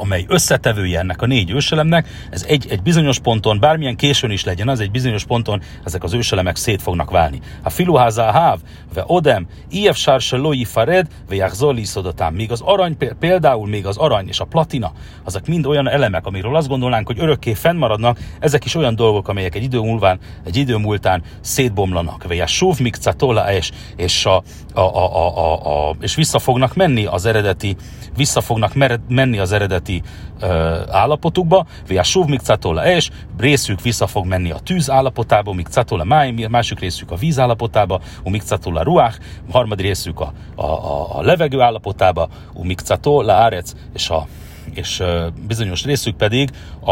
amely 0.03 0.25
összetevője 0.29 0.99
ennek 0.99 1.23
a 1.23 1.27
négy 1.27 1.51
őselemnek, 1.51 2.09
ez 2.31 2.45
egy, 2.49 2.67
egy 2.71 2.83
bizonyos 2.83 3.19
ponton, 3.19 3.61
bármilyen 3.61 3.97
későn 3.97 4.31
is 4.31 4.45
legyen, 4.45 4.69
az 4.69 4.81
egy 4.81 4.91
bizonyos 4.91 5.25
ponton 5.25 5.63
ezek 5.85 6.03
az 6.03 6.13
őselemek 6.13 6.57
szét 6.57 6.83
fognak 6.83 7.11
válni. 7.11 7.41
A 7.63 7.71
filuháza 7.71 8.23
háv, 8.31 8.59
ve 8.95 9.05
odem, 9.07 9.47
ief 9.71 9.97
sárse 9.97 10.37
loi 10.37 10.65
fared, 10.65 11.07
ve 11.29 11.35
jachzoli 11.35 11.85
szodotám. 11.85 12.35
Míg 12.35 12.51
az 12.51 12.61
arany, 12.61 12.97
például 13.19 13.69
még 13.69 13.87
az 13.87 13.97
arany 13.97 14.29
és 14.29 14.41
a 14.41 14.45
platina, 14.45 14.93
azok 15.25 15.47
mind 15.47 15.67
olyan 15.67 15.89
elemek, 15.89 16.27
amiről 16.27 16.57
azt 16.57 16.69
gondolnánk, 16.69 17.07
hogy 17.07 17.19
örökké 17.21 17.55
fennmaradnak, 17.55 18.19
ezek 18.41 18.65
is 18.65 18.75
olyan 18.75 18.95
dolgok, 18.95 19.29
amelyek 19.29 19.55
egy 19.55 19.63
idő 19.63 19.79
múlván, 19.79 20.19
egy 20.45 20.57
idő 20.57 20.77
múltán 20.77 21.23
szétbomlanak. 21.41 22.25
Ve 22.29 22.47
súv 22.47 22.79
mikcatola 22.79 23.53
és, 23.53 23.71
és, 23.97 24.27
a, 24.27 24.37
a, 24.75 24.81
a, 24.81 25.17
a, 25.17 25.37
a, 25.37 25.89
a, 25.89 25.97
és 26.01 26.15
vissza 26.15 26.39
fognak 26.39 26.75
menni 26.75 27.05
az 27.05 27.27
eredeti, 27.27 27.77
vissza 28.17 28.41
fognak 28.41 28.75
menni 29.09 29.39
az 29.39 29.53
eredeti 29.53 29.92
uh, 29.97 30.49
állapotukba, 30.91 31.67
a 31.97 32.03
suv 32.03 32.29
mikcatola 32.29 32.87
és 32.87 33.11
részük 33.39 33.81
vissza 33.81 34.07
fog 34.07 34.27
menni 34.27 34.51
a 34.51 34.59
tűz 34.59 34.91
állapotába, 34.91 35.53
mikcatola 35.53 36.05
máj, 36.05 36.31
másik 36.31 36.81
részük 36.81 37.11
a 37.11 37.17
víz 37.17 37.39
állapotába, 37.39 38.01
mikcatola 38.25 38.83
ruach, 38.83 39.19
harmadik 39.51 39.87
részük 39.87 40.21
a, 40.21 40.33
a, 40.55 40.65
a, 40.65 41.19
a 41.19 41.23
levegő 41.23 41.61
állapotába, 41.61 42.29
mikcatola 42.63 43.33
árec, 43.33 43.73
és 43.95 44.11
a 44.11 44.27
és 44.75 45.01
uh, 45.01 45.27
bizonyos 45.47 45.85
részük 45.85 46.17
pedig 46.17 46.51
a, 46.81 46.91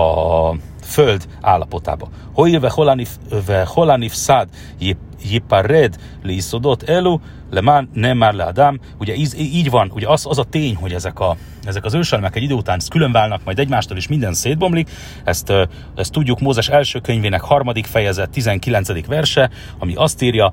a 0.00 0.56
föld 0.82 1.26
állapotába. 1.40 2.08
Hogy 2.34 2.60
ve 3.46 3.64
holanif 3.66 4.12
szád 4.14 4.48
jipared 5.22 5.96
li 6.22 6.34
iszodot 6.34 6.82
elu, 6.82 7.20
le 7.50 7.84
nem 7.92 8.16
már 8.16 8.34
le 8.34 8.44
Adam. 8.44 8.78
Ugye 8.98 9.14
így, 9.14 9.38
így 9.38 9.70
van, 9.70 9.90
ugye 9.94 10.08
az, 10.08 10.26
az 10.28 10.38
a 10.38 10.44
tény, 10.44 10.76
hogy 10.76 10.92
ezek, 10.92 11.20
a, 11.20 11.36
ezek 11.64 11.84
az 11.84 11.94
őselmek 11.94 12.36
egy 12.36 12.42
idő 12.42 12.54
után 12.54 12.80
külön 12.90 13.12
válnak 13.12 13.40
majd 13.44 13.58
egymástól, 13.58 13.96
és 13.96 14.08
minden 14.08 14.34
szétbomlik. 14.34 14.90
Ezt, 15.24 15.52
ezt 15.96 16.12
tudjuk 16.12 16.40
Mózes 16.40 16.68
első 16.68 16.98
könyvének 16.98 17.40
harmadik 17.40 17.86
fejezet, 17.86 18.30
19. 18.30 19.06
verse, 19.06 19.50
ami 19.78 19.94
azt 19.94 20.22
írja, 20.22 20.52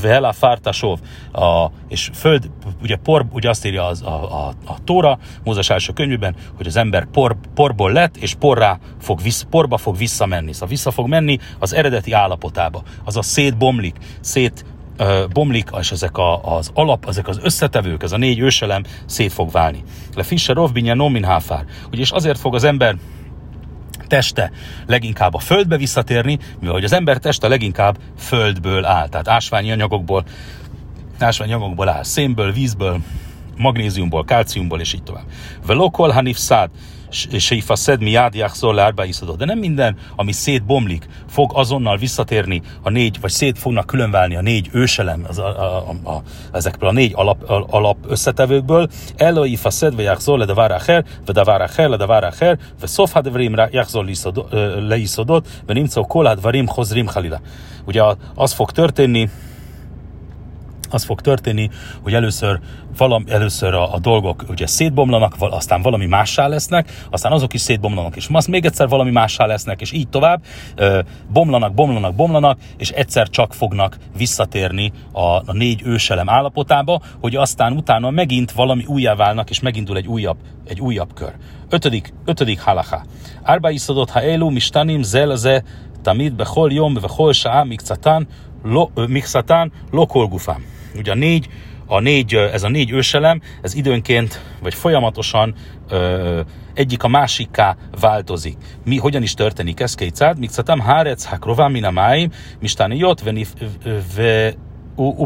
Veela 0.00 0.32
Fártasov, 0.32 0.98
a, 1.32 1.66
és 1.88 2.10
föld, 2.14 2.50
ugye, 2.82 2.96
por, 2.96 3.26
ugye 3.32 3.48
azt 3.48 3.66
írja 3.66 3.86
az, 3.86 4.02
a, 4.02 4.46
a, 4.46 4.52
a 4.66 4.76
Tóra, 4.84 5.18
Mózes 5.44 5.70
első 5.70 5.92
könyvében, 5.92 6.34
hogy 6.56 6.66
az 6.66 6.76
ember 6.76 7.06
por, 7.06 7.36
porból 7.54 7.92
lett, 7.92 8.16
és 8.16 8.34
porrá 8.34 8.78
fog, 9.00 9.22
visz, 9.22 9.46
porba 9.50 9.76
fog 9.76 9.96
visszamenni. 9.96 10.52
Szóval 10.52 10.68
vissza 10.68 10.90
fog 10.90 11.08
menni 11.08 11.38
az 11.58 11.74
eredeti 11.74 12.12
állapotába. 12.12 12.82
Az 13.04 13.16
a 13.16 13.22
szétbomlik, 13.22 13.96
szét 14.20 14.64
bomlik, 15.32 15.70
és 15.80 15.92
ezek 15.92 16.18
a, 16.18 16.56
az 16.56 16.70
alap, 16.74 17.08
ezek 17.08 17.28
az 17.28 17.38
összetevők, 17.42 18.02
ez 18.02 18.12
a 18.12 18.16
négy 18.16 18.38
őselem 18.38 18.82
szét 19.06 19.32
fog 19.32 19.50
válni. 19.50 19.82
Le 20.14 20.22
Fischer 20.22 20.56
Rovbinja 20.56 20.94
Nomin 20.94 21.24
Háfár. 21.24 21.64
Ugyis 21.92 22.10
azért 22.10 22.38
fog 22.38 22.54
az 22.54 22.64
ember 22.64 22.96
teste 24.06 24.50
leginkább 24.86 25.34
a 25.34 25.38
földbe 25.38 25.76
visszatérni, 25.76 26.38
mivel 26.58 26.74
hogy 26.74 26.84
az 26.84 26.92
ember 26.92 27.18
teste 27.18 27.48
leginkább 27.48 27.98
földből 28.18 28.84
áll, 28.84 29.08
tehát 29.08 29.28
ásványi 29.28 29.70
anyagokból, 29.70 30.24
ásványi 31.18 31.52
anyagokból 31.52 31.88
áll, 31.88 32.02
szénből, 32.02 32.52
vízből, 32.52 33.00
magnéziumból, 33.56 34.24
kálciumból, 34.24 34.80
és 34.80 34.92
így 34.92 35.02
tovább. 35.02 35.24
Velokol 35.66 36.10
hanif 36.10 36.36
szád, 36.36 36.70
Seifa 37.38 37.96
mi 37.98 38.10
jachzol 38.10 38.74
lárba 38.74 39.04
iszadó. 39.04 39.34
De 39.34 39.44
nem 39.44 39.58
minden, 39.58 39.96
ami 40.16 40.32
szétbomlik, 40.32 41.06
fog 41.28 41.50
azonnal 41.54 41.96
visszatérni 41.96 42.62
a 42.82 42.90
négy, 42.90 43.20
vagy 43.20 43.30
szét 43.30 43.58
fognak 43.58 43.86
különválni 43.86 44.36
a 44.36 44.40
négy 44.40 44.68
őselem 44.72 45.24
az, 45.28 45.38
a, 45.38 45.46
a, 45.46 45.96
a, 46.04 46.10
a, 46.10 46.22
ezekből 46.52 46.88
a 46.88 46.92
négy 46.92 47.12
alap, 47.14 47.50
alap 47.70 47.96
összetevőkből. 48.08 48.88
Eloi 49.16 49.56
faszed, 49.56 49.96
ve 49.96 50.02
jachzol 50.02 50.38
le 50.38 50.44
davár 50.44 50.70
acher, 50.70 51.04
ve 51.26 51.32
davár 51.32 51.60
acher, 51.60 51.88
le 51.88 51.96
davár 51.96 52.24
acher, 52.24 52.58
ve 52.80 52.86
szof 52.86 53.12
hadevrim 53.12 53.54
jachzol 53.70 54.08
leiszodott, 54.88 55.46
ve 55.66 55.72
nimcó 55.72 56.06
kolad 56.06 56.40
varim 56.40 56.66
hozrim 56.66 57.06
halila. 57.06 57.40
Ugye 57.84 58.02
az 58.34 58.52
fog 58.52 58.70
történni, 58.70 59.28
az 60.90 61.04
fog 61.04 61.20
történni, 61.20 61.70
hogy 62.02 62.14
először, 62.14 62.60
valami, 62.96 63.24
először 63.28 63.74
a, 63.74 63.94
a 63.94 63.98
dolgok 63.98 64.44
ugye 64.48 64.66
szétbomlanak, 64.66 65.34
aztán 65.38 65.82
valami 65.82 66.06
mássá 66.06 66.46
lesznek, 66.46 67.06
aztán 67.10 67.32
azok 67.32 67.54
is 67.54 67.60
szétbomlanak, 67.60 68.16
és 68.16 68.28
azt 68.32 68.48
még 68.48 68.64
egyszer 68.64 68.88
valami 68.88 69.10
mássá 69.10 69.46
lesznek, 69.46 69.80
és 69.80 69.92
így 69.92 70.08
tovább, 70.08 70.42
ö, 70.76 71.00
bomlanak, 71.32 71.74
bomlanak, 71.74 72.14
bomlanak, 72.14 72.58
és 72.76 72.90
egyszer 72.90 73.28
csak 73.28 73.54
fognak 73.54 73.96
visszatérni 74.16 74.92
a, 75.12 75.20
a 75.20 75.52
négy 75.52 75.82
őselem 75.84 76.28
állapotába, 76.28 77.00
hogy 77.20 77.36
aztán 77.36 77.72
utána 77.72 78.10
megint 78.10 78.52
valami 78.52 78.84
újjá 78.86 79.14
válnak, 79.14 79.50
és 79.50 79.60
megindul 79.60 79.96
egy 79.96 80.06
újabb, 80.06 80.36
egy 80.66 80.80
újabb 80.80 81.14
kör. 81.14 81.32
Ötödik, 81.68 82.12
ötödik 82.24 82.60
halacha. 82.60 83.04
Árba 83.42 83.70
iszodott 83.70 84.10
ha 84.10 84.20
elu 84.20 84.50
mistanim 84.50 85.02
zelze 85.02 85.62
tamid 86.02 86.34
bechol 86.34 86.72
jom 86.72 86.94
bechol 86.94 87.32
saa 87.32 87.64
mikcatán 87.64 88.26
lo, 88.62 88.88
mikcatán 89.06 89.72
lokol 89.90 90.26
gufám. 90.26 90.75
Ugye 90.96 91.10
a 91.10 91.14
négy, 91.14 91.48
a 91.86 92.00
négy, 92.00 92.34
ez 92.34 92.62
a 92.62 92.68
négy 92.68 92.90
őselem, 92.90 93.40
ez 93.62 93.74
időnként, 93.74 94.40
vagy 94.62 94.74
folyamatosan 94.74 95.54
ö, 95.88 96.40
egyik 96.74 97.02
a 97.02 97.08
másikká 97.08 97.76
változik. 98.00 98.56
Mi, 98.84 98.96
hogyan 98.96 99.22
is 99.22 99.34
történik 99.34 99.80
ez 99.80 99.94
kétszád? 99.94 100.38
Mikcatam 100.38 100.80
hárec 100.80 101.24
hakrová 101.24 101.68
minamáim, 101.68 102.30
mistáni 102.60 102.96
jött, 102.96 103.20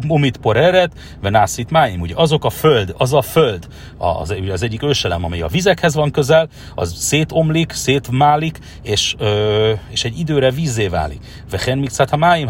umit 0.09 0.37
poreret, 0.37 0.93
venászit 1.21 1.71
máim. 1.71 2.01
Ugye 2.01 2.15
azok 2.17 2.45
a 2.45 2.51
föld, 2.51 2.95
az 2.99 3.13
a 3.13 3.23
föld, 3.23 3.69
az, 3.97 4.35
az 4.53 4.63
egyik 4.63 4.83
őselem, 4.83 5.25
amely 5.25 5.41
a 5.41 5.49
vizekhez 5.49 5.95
van 5.95 6.11
közel, 6.11 6.49
az 6.75 6.95
szétomlik, 6.97 7.73
szétmálik, 7.73 8.59
és, 8.83 9.15
ö, 9.19 9.73
és 9.91 10.05
egy 10.05 10.19
időre 10.19 10.51
vízé 10.51 10.89
válik. 10.89 11.21
Vehen 11.51 11.79
mikcát 11.79 12.11
ha 12.11 12.17
máim, 12.17 12.49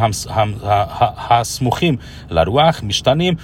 ha 1.29 1.45
smuchim 1.45 2.01
laruach, 2.29 2.83
mistanim, 2.83 3.39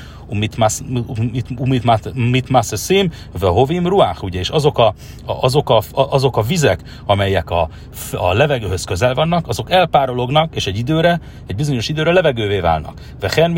umit 2.15 2.49
masszeszim, 2.49 3.13
hovim 3.41 3.87
ruach, 3.87 4.25
ugye, 4.25 4.39
és 4.39 4.49
azok 4.49 4.79
a, 4.79 4.95
azok, 5.25 5.71
a, 5.71 5.83
azok 5.93 6.37
a 6.37 6.43
vizek, 6.43 6.81
amelyek 7.07 7.51
a, 7.51 7.69
a 8.13 8.33
levegőhöz 8.33 8.85
közel 8.85 9.15
vannak, 9.15 9.49
azok 9.49 9.71
elpárolognak, 9.71 10.55
és 10.55 10.67
egy 10.67 10.79
időre, 10.79 11.21
egy 11.47 11.57
bizonyos 11.57 11.89
időre 11.89 12.13
levegővé 12.13 12.61
válnak. 12.61 13.01
Vehen 13.21 13.51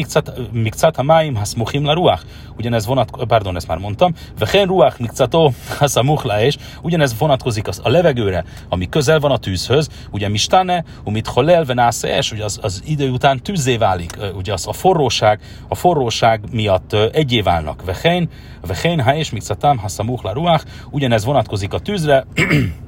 mikcat 0.53 0.97
ha 0.97 1.03
máim 1.03 1.35
haszmuchim 1.35 1.85
la 1.85 1.93
ruach, 1.93 2.23
ugyanez 2.57 2.87
vonat, 2.87 3.11
pardon, 3.29 3.57
ezt 3.57 3.67
már 3.67 3.79
mondtam, 3.79 4.15
vehen 4.39 4.67
ruach 4.67 5.01
mikcato 5.01 5.51
haszamuch 5.79 6.25
la 6.25 6.41
és, 6.41 6.57
ugyanez 6.83 7.19
vonatkozik 7.19 7.69
az, 7.69 7.81
a 7.85 7.89
levegőre, 7.89 8.45
ami 8.69 8.89
közel 8.89 9.19
van 9.19 9.31
a 9.31 9.37
tűzhöz, 9.37 9.89
ugye 10.11 10.29
mistane, 10.29 10.85
umit 11.05 11.27
holel 11.27 11.65
venásze 11.65 12.17
es, 12.17 12.33
ugye 12.33 12.45
az, 12.45 12.59
az 12.63 12.83
idő 12.87 13.11
után 13.11 13.43
tűzzé 13.43 13.77
válik, 13.77 14.19
ugye 14.35 14.53
az 14.53 14.67
a 14.67 14.73
forróság, 14.73 15.41
a 15.69 15.75
forróság 15.75 16.41
miatt 16.59 16.93
egyé 16.93 17.41
válnak. 17.41 17.85
Vechein, 17.85 18.29
vechein, 18.67 19.01
ha 19.01 19.15
és 19.15 19.31
mikcatam, 19.31 19.79
ha 19.79 19.89
szamuch 19.89 20.33
ruach, 20.33 20.65
ugyanez 20.91 21.25
vonatkozik 21.25 21.73
a 21.73 21.79
tűzre, 21.79 22.27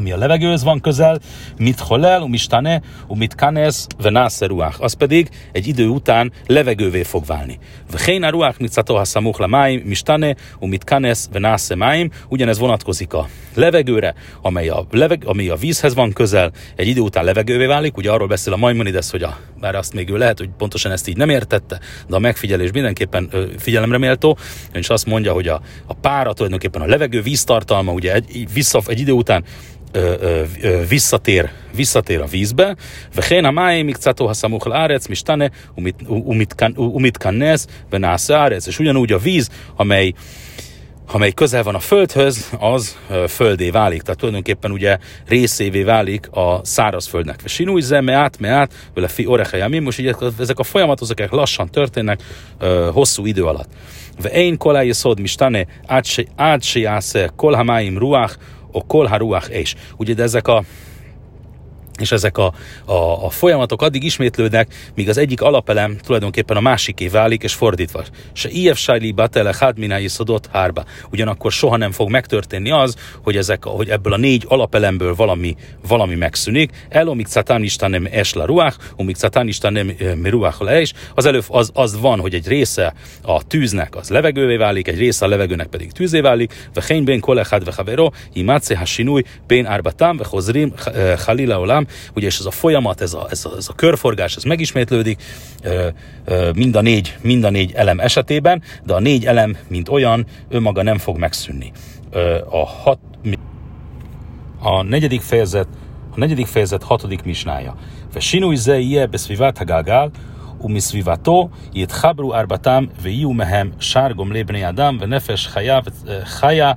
ami 0.00 0.12
a 0.12 0.16
levegőhöz 0.16 0.64
van 0.64 0.80
közel, 0.80 1.18
mit 1.58 1.80
holel, 1.80 2.22
umistane, 2.22 2.80
umit 3.06 3.34
kanez, 3.34 3.86
venásze 4.02 4.46
ruach. 4.46 4.82
Az 4.82 4.92
pedig 4.92 5.28
egy 5.52 5.66
idő 5.66 5.88
után 5.88 6.32
levegővé 6.46 7.02
fog 7.02 7.24
válni. 7.26 7.58
Vechén 7.90 8.22
a 8.22 8.30
ruach, 8.30 8.60
mit 8.60 8.72
szatoha 8.72 9.04
szamuch 9.04 9.40
la 9.40 9.46
máim, 9.46 9.80
mistane, 9.84 10.36
umit 10.58 10.84
kanez, 10.84 11.28
venásze 11.32 11.74
máim. 11.74 12.10
Ugyanez 12.28 12.58
vonatkozik 12.58 13.12
a 13.12 13.28
levegőre, 13.54 14.14
amely 14.42 14.68
a, 14.68 14.86
leveg, 14.90 15.22
amely 15.26 15.48
a 15.48 15.56
vízhez 15.56 15.94
van 15.94 16.12
közel, 16.12 16.50
egy 16.76 16.86
idő 16.86 17.00
után 17.00 17.24
levegővé 17.24 17.66
válik. 17.66 17.96
Ugye 17.96 18.10
arról 18.10 18.28
beszél 18.28 18.52
a 18.52 18.56
Maimonides, 18.56 19.10
hogy 19.10 19.22
a, 19.22 19.38
bár 19.60 19.74
azt 19.74 19.94
még 19.94 20.10
ő 20.10 20.16
lehet, 20.16 20.38
hogy 20.38 20.48
pontosan 20.58 20.92
ezt 20.92 21.08
így 21.08 21.16
nem 21.16 21.28
értette, 21.28 21.80
de 22.08 22.16
a 22.16 22.18
megfigyelés 22.18 22.70
mindenképpen 22.72 23.28
ö, 23.30 23.44
figyelemre 23.58 23.98
méltó, 23.98 24.38
és 24.72 24.88
azt 24.88 25.06
mondja, 25.06 25.32
hogy 25.32 25.48
a, 25.48 25.60
a 25.86 25.94
pára 25.94 26.32
tulajdonképpen 26.32 26.82
a 26.82 26.86
levegő 26.86 27.22
víztartalma, 27.22 27.92
ugye 27.92 28.14
egy, 28.14 28.52
vissza, 28.52 28.80
egy 28.86 29.00
idő 29.00 29.12
után 29.12 29.44
visszatér, 30.89 31.51
visszatér 31.75 32.21
a 32.21 32.25
vízbe, 32.25 32.75
וכן 33.15 33.45
המים 33.45 33.87
מקצתו 33.87 34.29
הסמוך 34.29 34.67
לארץ 34.67 35.09
משתנה 35.09 35.45
ומתכנס 36.77 37.67
ונעשה 37.91 38.37
הארץ, 38.37 38.67
és 38.67 38.79
ugyanúgy 38.79 39.11
a 39.11 39.17
víz, 39.17 39.49
amely 39.75 40.13
amely 41.07 41.31
közel 41.31 41.63
van 41.63 41.75
a 41.75 41.79
földhöz, 41.79 42.49
az 42.59 42.97
földé 43.27 43.69
válik. 43.69 44.01
Tehát 44.01 44.19
tulajdonképpen 44.19 44.71
ugye 44.71 44.97
részévé 45.27 45.83
válik 45.83 46.29
a 46.31 46.59
szárazföldnek. 46.63 47.39
Sinúj 47.45 47.81
zeme 47.81 48.13
át, 48.13 48.39
me 48.39 48.49
át, 48.49 48.73
vele 48.93 49.07
fi 49.07 49.27
mi 49.67 49.79
most 49.79 49.99
ugye 49.99 50.13
ezek 50.39 50.59
a 50.59 50.63
folyamatok, 50.63 51.09
ezek 51.09 51.31
lassan 51.31 51.69
történnek 51.69 52.23
hosszú 52.91 53.25
idő 53.25 53.43
alatt. 53.43 53.69
Ve 54.21 54.29
én 54.29 54.57
kolá 54.57 54.91
szod 54.91 55.19
mistane, 55.19 55.65
át 56.35 56.63
se 56.63 56.79
jásze 56.79 57.31
kol 57.35 57.53
hamáim 57.53 57.97
ruach, 57.97 58.35
a 58.72 58.86
kol 58.86 59.06
haruach 59.06 59.50
és. 59.50 59.74
Ugye 59.96 60.14
de 60.14 60.22
ezek 60.22 60.48
a 60.48 60.62
és 62.00 62.12
ezek 62.12 62.38
a, 62.38 62.52
a, 62.84 63.24
a 63.24 63.30
folyamatok 63.30 63.82
addig 63.82 64.04
ismétlődnek, 64.04 64.74
míg 64.94 65.08
az 65.08 65.16
egyik 65.16 65.40
alapelem 65.40 65.96
tulajdonképpen 65.96 66.56
a 66.56 66.60
másiké 66.60 67.08
válik, 67.08 67.42
és 67.42 67.54
fordítva. 67.54 68.04
Se 68.32 68.48
ilyef 68.48 68.78
sajli 68.78 69.12
batele 69.12 69.54
hadminái 69.58 70.08
szodott 70.08 70.48
hárba. 70.52 70.84
Ugyanakkor 71.12 71.52
soha 71.52 71.76
nem 71.76 71.92
fog 71.92 72.10
megtörténni 72.10 72.70
az, 72.70 72.96
hogy, 73.22 73.36
ezek, 73.36 73.64
hogy 73.64 73.88
ebből 73.88 74.12
a 74.12 74.16
négy 74.16 74.44
alapelemből 74.48 75.14
valami, 75.14 75.56
valami 75.88 76.14
megszűnik. 76.14 76.70
Elomik 76.88 77.26
catán 77.26 77.62
isten 77.62 77.90
nem 77.90 78.08
esla 78.10 78.44
ruach, 78.44 78.78
umik 78.96 79.16
catán 79.16 79.48
isten 79.48 79.72
nem 79.72 79.92
mi 80.16 80.28
ruach 80.28 80.62
le 80.62 80.80
is. 80.80 80.92
Az 81.14 81.24
előbb 81.24 81.44
az, 81.48 81.70
az 81.74 82.00
van, 82.00 82.20
hogy 82.20 82.34
egy 82.34 82.48
része 82.48 82.94
a 83.22 83.46
tűznek 83.46 83.96
az 83.96 84.08
levegővé 84.08 84.56
válik, 84.56 84.88
egy 84.88 84.98
része 84.98 85.24
a 85.24 85.28
levegőnek 85.28 85.66
pedig 85.66 85.92
tűzé 85.92 86.20
válik. 86.20 86.68
Ve 86.74 87.00
ben 87.04 87.20
kolechad 87.20 87.64
ve 87.64 87.72
havero, 87.76 88.10
imáce 88.32 88.76
ha 88.76 88.84
sinúj, 88.84 89.22
ben 89.46 89.66
árbatám, 89.66 90.16
ve 90.16 90.24
hozrim, 90.28 90.72
halila 91.24 91.60
olam, 91.60 91.86
ugye, 92.15 92.27
és 92.27 92.39
ez 92.39 92.45
a 92.45 92.51
folyamat, 92.51 93.01
ez 93.01 93.13
a, 93.13 93.27
ez 93.29 93.45
a, 93.45 93.51
ez 93.57 93.67
a 93.69 93.73
körforgás, 93.73 94.35
ez 94.35 94.43
megismétlődik 94.43 95.23
ö, 95.63 95.87
ö, 96.25 96.51
mind, 96.55 96.75
a 96.75 96.81
négy, 96.81 97.15
mind 97.21 97.43
a 97.43 97.49
négy 97.49 97.71
elem 97.73 97.99
esetében, 97.99 98.61
de 98.83 98.93
a 98.93 98.99
négy 98.99 99.25
elem, 99.25 99.57
mint 99.67 99.89
olyan, 99.89 100.25
önmaga 100.49 100.83
nem 100.83 100.97
fog 100.97 101.17
megszűnni. 101.17 101.71
Ö, 102.11 102.37
a, 102.49 102.65
hat, 102.65 102.99
a 104.59 104.81
negyedik 104.81 105.21
fejezet, 105.21 105.67
a 106.15 106.19
negyedik 106.19 106.47
fejezet 106.47 106.83
hatodik 106.83 107.23
misnája. 107.23 107.75
ושינוי 108.15 108.57
זה 108.57 108.77
יהיה 108.77 109.07
בסביבת 109.07 109.61
הגלגל, 109.61 110.07
ומסביבתו 110.61 111.49
יתחברו 111.73 112.35
ארבעתם 112.35 112.85
ויהיו 113.01 113.33
מהם 113.33 113.71
שער 113.79 114.11
גומלי 114.11 114.43
בני 114.43 114.69
אדם 114.69 114.97
ונפש 115.01 115.47
חיה, 115.47 115.79
חיה 116.23 116.71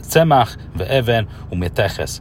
צמח 0.00 0.56
ואבן 0.76 1.24
ומתכס 1.52 2.20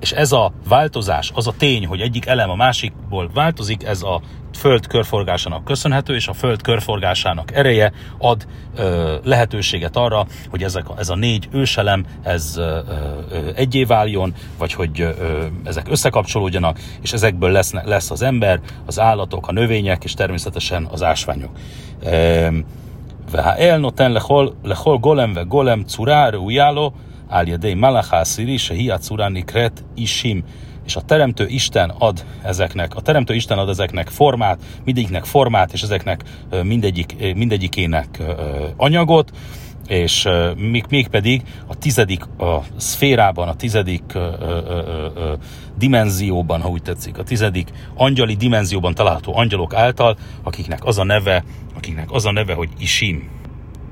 és 0.00 0.12
ez 0.12 0.32
a 0.32 0.52
változás, 0.68 1.30
az 1.34 1.46
a 1.46 1.54
tény, 1.58 1.86
hogy 1.86 2.00
egyik 2.00 2.26
elem 2.26 2.50
a 2.50 2.54
másikból 2.54 3.30
változik, 3.34 3.84
ez 3.84 4.02
a 4.02 4.20
föld 4.54 4.86
körforgásának 4.86 5.64
köszönhető, 5.64 6.14
és 6.14 6.28
a 6.28 6.32
föld 6.32 6.62
körforgásának 6.62 7.52
ereje 7.52 7.92
ad 8.18 8.46
ö, 8.76 9.16
lehetőséget 9.24 9.96
arra, 9.96 10.26
hogy 10.50 10.62
ezek 10.62 10.88
a, 10.88 10.94
ez 10.98 11.08
a 11.08 11.14
négy 11.14 11.48
őselem, 11.52 12.04
ez 12.22 12.54
ö, 12.56 12.62
ö, 12.62 13.50
egyé 13.54 13.84
váljon, 13.84 14.34
vagy 14.58 14.72
hogy 14.72 15.00
ö, 15.00 15.44
ezek 15.64 15.88
összekapcsolódjanak, 15.90 16.78
és 17.00 17.12
ezekből 17.12 17.50
lesz, 17.50 17.72
lesz 17.72 18.10
az 18.10 18.22
ember, 18.22 18.60
az 18.86 19.00
állatok, 19.00 19.48
a 19.48 19.52
növények, 19.52 20.04
és 20.04 20.14
természetesen 20.14 20.88
az 20.90 21.02
ásványok. 21.02 21.50
והאל 23.32 23.76
נותן 23.76 24.12
לכל, 24.12 24.48
לכל 24.64 24.98
גולם 24.98 25.32
וגולם 25.36 25.82
צורה 25.82 26.28
ראויה 26.28 26.70
לו 26.70 26.90
Áljadei 27.29 27.73
Malachá 27.73 28.23
Sziri, 28.23 28.57
Sehi 28.57 28.89
Acurani 28.89 29.41
Kret 29.41 29.83
Isim, 29.95 30.43
és 30.85 30.95
a 30.95 31.01
Teremtő 31.01 31.47
Isten 31.47 31.89
ad 31.89 32.25
ezeknek, 32.43 32.95
a 32.95 33.01
Teremtő 33.01 33.33
Isten 33.33 33.57
ad 33.57 33.69
ezeknek 33.69 34.07
formát, 34.07 34.59
mindegyiknek 34.85 35.25
formát, 35.25 35.73
és 35.73 35.81
ezeknek 35.81 36.23
mindegyik, 36.63 37.33
mindegyikének 37.35 38.21
anyagot, 38.77 39.31
és 39.87 40.27
még, 40.55 40.85
még 40.89 41.07
pedig 41.07 41.41
a 41.67 41.75
tizedik 41.75 42.23
a 42.37 42.63
szférában, 42.77 43.47
a 43.47 43.55
tizedik 43.55 44.03
ö, 44.13 44.19
ö, 44.39 44.61
ö, 45.15 45.33
dimenzióban, 45.77 46.61
ha 46.61 46.69
úgy 46.69 46.81
tetszik, 46.81 47.17
a 47.17 47.23
tizedik 47.23 47.69
angyali 47.95 48.35
dimenzióban 48.35 48.93
található 48.93 49.37
angyalok 49.37 49.73
által, 49.73 50.17
akiknek 50.43 50.85
az 50.85 50.97
a 50.97 51.03
neve, 51.03 51.43
akiknek 51.75 52.11
az 52.11 52.25
a 52.25 52.31
neve, 52.31 52.53
hogy 52.53 52.69
Isim. 52.79 53.29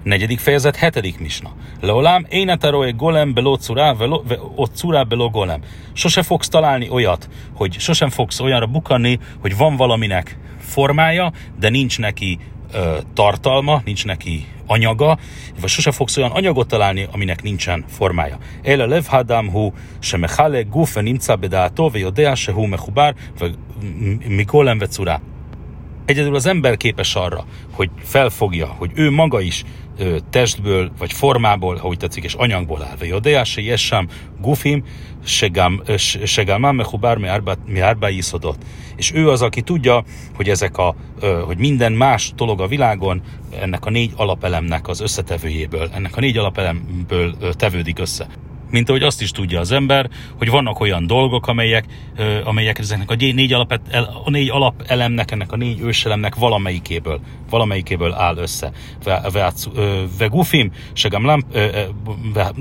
Negyedik 0.05 0.39
fejezet, 0.39 0.75
hetedik 0.75 1.19
misna. 1.19 1.51
Leolám, 1.81 2.25
én 2.29 2.49
eteroe 2.49 2.91
golem 2.91 3.33
beló 3.33 3.55
curá, 3.55 3.95
ott 4.55 4.75
curá 4.75 5.03
beló 5.03 5.29
golem. 5.29 5.61
Sose 5.93 6.23
fogsz 6.23 6.47
találni 6.47 6.89
olyat, 6.89 7.29
hogy 7.53 7.79
sosem 7.79 8.09
fogsz 8.09 8.39
olyanra 8.39 8.65
bukanni, 8.65 9.19
hogy 9.41 9.57
van 9.57 9.75
valaminek 9.75 10.37
formája, 10.59 11.31
de 11.59 11.69
nincs 11.69 11.99
neki 11.99 12.39
ö, 12.73 12.97
tartalma, 13.13 13.81
nincs 13.85 14.05
neki 14.05 14.45
anyaga, 14.67 15.17
vagy 15.61 15.69
sose 15.69 15.91
fogsz 15.91 16.17
olyan 16.17 16.31
anyagot 16.31 16.67
találni, 16.67 17.07
aminek 17.11 17.41
nincsen 17.41 17.85
formája. 17.87 18.37
Ele 18.63 18.85
lev 18.85 19.05
hadam 19.05 19.49
hu 19.49 19.71
se 19.99 20.17
mechale 20.17 20.61
guf 20.61 20.93
ve 20.93 21.01
nimca 21.01 21.35
bedátó, 21.35 21.89
ve 21.89 21.99
jodea 21.99 22.35
se 22.35 22.51
hu 22.51 22.65
mechubár, 22.65 23.15
ve 23.39 23.49
mikolem 24.27 24.77
ve 24.77 24.87
curá. 24.87 25.21
Egyedül 26.05 26.35
az 26.35 26.45
ember 26.45 26.77
képes 26.77 27.15
arra, 27.15 27.45
hogy 27.71 27.89
felfogja, 28.03 28.67
hogy 28.67 28.91
ő 28.93 29.11
maga 29.11 29.41
is 29.41 29.63
testből, 30.30 30.90
vagy 30.98 31.12
formából, 31.12 31.76
ahogy 31.76 31.96
tetszik, 31.96 32.24
és 32.24 32.34
anyagból 32.34 32.82
áll. 32.82 32.96
ויודע 32.98 33.44
שיש 33.44 33.86
שם 33.86 34.04
גופים 34.40 34.80
שגם 36.24 36.76
מחובר 36.76 37.14
מארבע 37.66 38.10
יסודות. 38.10 38.64
És 38.96 39.12
ő 39.14 39.30
az, 39.30 39.42
aki 39.42 39.60
tudja, 39.60 40.04
hogy 40.34 40.48
ezek 40.48 40.78
a, 40.78 40.94
ö, 41.20 41.40
hogy 41.46 41.58
minden 41.58 41.92
más 41.92 42.32
dolog 42.36 42.60
a 42.60 42.66
világon 42.66 43.22
ennek 43.60 43.86
a 43.86 43.90
négy 43.90 44.12
alapelemnek 44.16 44.88
az 44.88 45.00
összetevőjéből, 45.00 45.90
ennek 45.94 46.16
a 46.16 46.20
négy 46.20 46.36
alapelemből 46.36 47.34
ö, 47.40 47.52
tevődik 47.52 47.98
össze 47.98 48.26
mint 48.75 48.89
ahogy 48.89 49.03
azt 49.03 49.21
is 49.21 49.31
tudja 49.31 49.59
az 49.59 49.71
ember, 49.71 50.09
hogy 50.37 50.49
vannak 50.49 50.79
olyan 50.79 51.07
dolgok, 51.07 51.47
amelyek, 51.47 51.85
amelyek 52.43 52.79
ezeknek 52.79 53.11
a 53.11 53.15
négy, 53.15 53.53
alap, 53.53 53.79
a 54.23 54.29
négy 54.29 54.49
alapelemnek, 54.49 55.31
ennek 55.31 55.51
a 55.51 55.55
négy 55.55 55.79
őselemnek 55.79 56.35
valamelyikéből, 56.35 57.19
valamelyikéből 57.49 58.13
áll 58.13 58.37
össze. 58.37 58.71
Ve 60.17 60.25
gufim, 60.25 60.71
se 60.93 61.07
gamlam, 61.07 61.43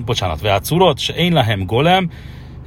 bocsánat, 0.04 0.40
ve 0.40 0.60
se 0.96 1.14
én 1.14 1.32
lehem 1.32 1.66
golem, 1.66 2.10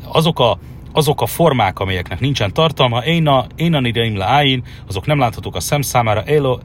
azok 0.08 0.40
a 0.40 0.60
azok 0.98 1.22
a 1.22 1.26
formák, 1.26 1.80
amelyeknek 1.80 2.20
nincsen 2.20 2.54
tartalma, 2.54 3.04
én 3.04 3.28
a, 3.28 3.46
én 3.56 3.74
a 3.74 3.80
nireim 3.80 4.22
áin, 4.22 4.64
azok 4.88 5.06
nem 5.06 5.20
láthatók 5.20 5.56
a 5.56 5.60
szem 5.60 5.82
számára, 5.82 6.24
elo, 6.24 6.58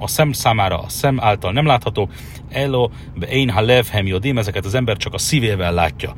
a 0.00 0.06
szem 0.06 0.32
számára 0.32 0.78
a 0.78 0.88
szem 0.88 1.20
által 1.20 1.52
nem 1.52 1.66
láthatók, 1.66 2.12
elo, 2.48 2.88
be 3.14 3.26
én 3.26 3.50
ha 3.50 3.60
levhem 3.60 4.06
jodim, 4.06 4.38
ezeket 4.38 4.64
az 4.64 4.74
ember 4.74 4.96
csak 4.96 5.14
a 5.14 5.18
szívével 5.18 5.72
látja. 5.72 6.14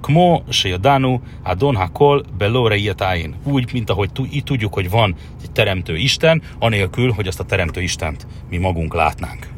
Kmo 0.00 0.42
se 0.48 0.68
jadanu, 0.68 1.20
adon 1.42 1.76
hakol 1.76 2.24
beló 2.38 2.66
reietáin. 2.66 3.34
Úgy, 3.44 3.72
mint 3.72 3.90
ahogy 3.90 4.10
így 4.32 4.44
tudjuk, 4.44 4.74
hogy 4.74 4.90
van 4.90 5.14
egy 5.42 5.52
teremtő 5.52 5.96
Isten, 5.96 6.42
anélkül, 6.58 7.12
hogy 7.12 7.26
azt 7.26 7.40
a 7.40 7.44
teremtő 7.44 7.80
Istent 7.82 8.26
mi 8.50 8.56
magunk 8.56 8.94
látnánk. 8.94 9.48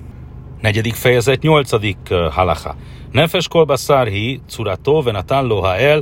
Negyedik 0.61 0.95
fejezet, 0.95 1.43
nyolcadik 1.43 1.99
uh, 2.11 2.33
halacha. 2.33 2.77
נפש 3.14 3.48
כל 3.48 3.66
בשר 3.66 4.04
היא 4.06 4.40
צורתו 4.48 5.02
ונתן 5.06 5.46
לו 5.46 5.68
האל 5.68 6.02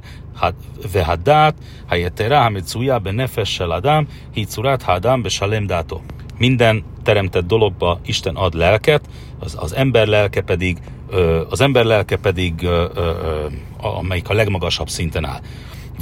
והדעת 0.82 1.54
היתרה 1.90 2.46
המצויה 2.46 3.00
בנפש 3.00 3.56
של 3.56 3.72
אדם 3.72 4.04
היא 4.36 4.46
צורת 4.46 4.84
האדם 4.86 5.24
בשלם 5.24 5.68
דעתו. 5.68 6.02
Minden 6.40 6.84
teremtett 7.04 7.48
dologba 7.48 8.00
Isten 8.06 8.36
ad 8.36 8.54
lelket, 8.54 9.02
az, 9.40 9.58
az 9.60 9.74
ember 9.74 10.08
lelke 10.08 10.42
pedig, 10.42 10.78
az 11.50 11.62
ember 11.62 11.86
lelke 11.86 12.16
pedig, 12.16 12.68
amelyik 13.78 14.30
a 14.30 14.34
legmagasabb 14.34 14.90
szinten 14.90 15.26
áll. 15.26 15.42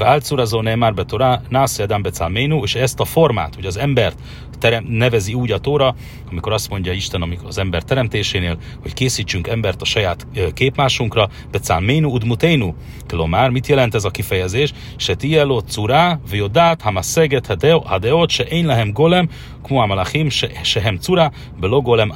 Válcurazó 0.00 0.60
már 0.60 0.94
betorá, 0.94 1.40
nász 1.48 1.78
Adam 1.78 2.02
becálménu, 2.02 2.62
és 2.62 2.74
ezt 2.74 3.00
a 3.00 3.04
formát, 3.04 3.54
hogy 3.54 3.66
az 3.66 3.76
embert 3.78 4.18
terem, 4.58 4.84
nevezi 4.88 5.34
úgy 5.34 5.52
a 5.52 5.58
Tóra, 5.58 5.94
amikor 6.30 6.52
azt 6.52 6.70
mondja 6.70 6.92
Isten 6.92 7.22
amikor 7.22 7.46
az 7.46 7.58
ember 7.58 7.82
teremtésénél, 7.82 8.58
hogy 8.82 8.94
készítsünk 8.94 9.46
embert 9.46 9.80
a 9.80 9.84
saját 9.84 10.26
képmásunkra, 10.54 11.28
becálménu 11.50 12.10
udmuténu. 12.10 12.74
már 13.26 13.50
mit 13.50 13.66
jelent 13.66 13.94
ez 13.94 14.04
a 14.04 14.10
kifejezés? 14.10 14.72
Se 14.96 15.14
tielo 15.14 15.60
curá, 15.60 16.18
viodát, 16.30 16.80
hamaszeget 16.80 17.58
hadeot, 17.84 18.30
se 18.30 18.44
én 18.44 18.66
lehem 18.66 18.92
golem, 18.92 19.28
kuamalachim, 19.62 20.28
se 20.62 20.80
hem 20.80 20.96
curá, 20.96 21.30
belogolem, 21.60 22.12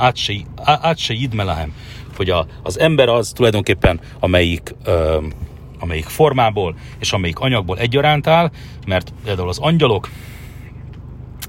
át 0.65 0.99
se 0.99 1.15
jidmelahem. 1.15 1.75
Hogy 2.17 2.31
a, 2.31 2.47
az 2.63 2.79
ember 2.79 3.09
az 3.09 3.33
tulajdonképpen, 3.35 4.01
amelyik 4.21 4.75
ö, 4.85 5.19
amelyik 5.85 6.05
formából 6.05 6.75
és 6.99 7.13
amelyik 7.13 7.39
anyagból 7.39 7.79
egyaránt 7.79 8.27
áll, 8.27 8.51
mert 8.87 9.13
például 9.25 9.49
az 9.49 9.59
angyalok, 9.59 10.09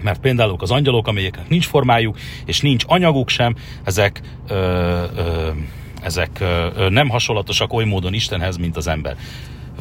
mert 0.03 0.19
például 0.19 0.55
az 0.59 0.71
angyalok, 0.71 1.07
amelyeknek 1.07 1.49
nincs 1.49 1.67
formájuk, 1.67 2.17
és 2.45 2.61
nincs 2.61 2.83
anyaguk 2.87 3.29
sem, 3.29 3.55
ezek, 3.83 4.21
ö, 4.47 4.55
ö, 5.15 5.49
ezek 6.01 6.37
ö, 6.39 6.89
nem 6.89 7.09
hasonlatosak 7.09 7.73
oly 7.73 7.85
módon 7.85 8.13
Istenhez, 8.13 8.57
mint 8.57 8.77
az 8.77 8.87
ember. 8.87 9.17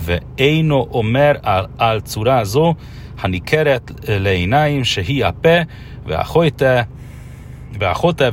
Ve 0.07 0.23
eino 0.37 0.87
omer 0.91 1.41
al, 1.43 1.71
al 1.77 2.01
curázo, 2.01 2.75
hani 3.17 3.39
keret 3.39 3.93
leinaim, 4.07 4.83
se 4.83 5.03
hi 5.03 5.23
a 5.23 5.35
pe, 5.41 5.67
ve 6.07 6.17
a 6.17 6.25
hojte, 6.25 6.89
ve 7.79 7.89
a 7.89 7.95
hote, 7.95 8.31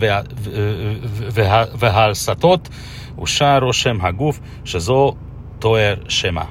ve 1.80 1.90
a 1.90 2.14
szatot, 2.14 2.70
usáro 3.16 3.72
sem 3.72 4.00
haguf, 4.00 4.40
se 4.64 4.78
zo 4.78 5.16
Toer 5.62 5.98
Shema. 6.08 6.48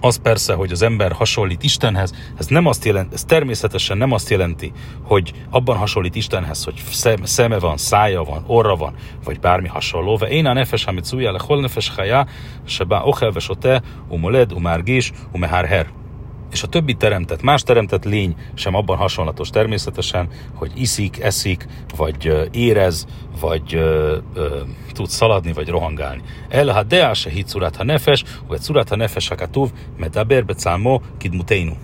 Az 0.00 0.16
persze, 0.16 0.54
hogy 0.54 0.72
az 0.72 0.82
ember 0.82 1.12
hasonlít 1.12 1.62
Istenhez, 1.62 2.14
ez 2.38 2.46
nem 2.46 2.66
azt 2.66 2.84
jelenti, 2.84 3.14
ez 3.14 3.24
természetesen 3.24 3.96
nem 3.96 4.12
azt 4.12 4.30
jelenti, 4.30 4.72
hogy 5.02 5.32
abban 5.50 5.76
hasonlít 5.76 6.14
Istenhez, 6.14 6.64
hogy 6.64 6.82
szeme 7.22 7.58
van, 7.58 7.76
szája 7.76 8.22
van, 8.22 8.44
orra 8.46 8.76
van, 8.76 8.94
vagy 9.24 9.40
bármi 9.40 9.68
hasonló. 9.68 10.16
Ve 10.16 10.28
én 10.28 10.46
a 10.46 10.52
nefes, 10.52 10.84
amit 10.84 11.04
szújja 11.04 11.32
le, 11.32 11.38
hol 11.42 11.60
nefes 11.60 11.88
haja, 11.96 12.26
se 12.64 12.84
bá 12.84 13.00
ochel 13.00 13.30
ve 13.30 13.40
sote, 13.40 13.82
umoled, 14.08 14.52
umárgis, 14.52 15.12
umehárher. 15.32 15.86
És 16.52 16.62
a 16.62 16.66
többi 16.66 16.94
teremtett, 16.94 17.42
más 17.42 17.62
teremtett 17.62 18.04
lény 18.04 18.36
sem 18.54 18.74
abban 18.74 18.96
hasonlatos 18.96 19.50
természetesen, 19.50 20.28
hogy 20.54 20.72
iszik, 20.74 21.20
eszik, 21.20 21.66
vagy 21.96 22.48
érez, 22.50 23.06
vagy 23.40 23.74
ö, 23.74 24.16
ö, 24.34 24.60
tud 24.92 25.08
szaladni, 25.08 25.52
vagy 25.52 25.68
rohangálni. 25.68 26.22
El 26.48 26.68
ha 26.68 27.14
se 27.14 27.30
hit 27.30 27.52
ha 27.76 27.84
nefes, 27.84 28.24
vagy 28.46 28.60
szurat 28.60 28.88
ha 28.88 28.96
nefes 28.96 29.28
hakatuv, 29.28 29.70
medaber 29.96 30.44
becámó 30.44 31.02
kidmuténu. 31.18 31.76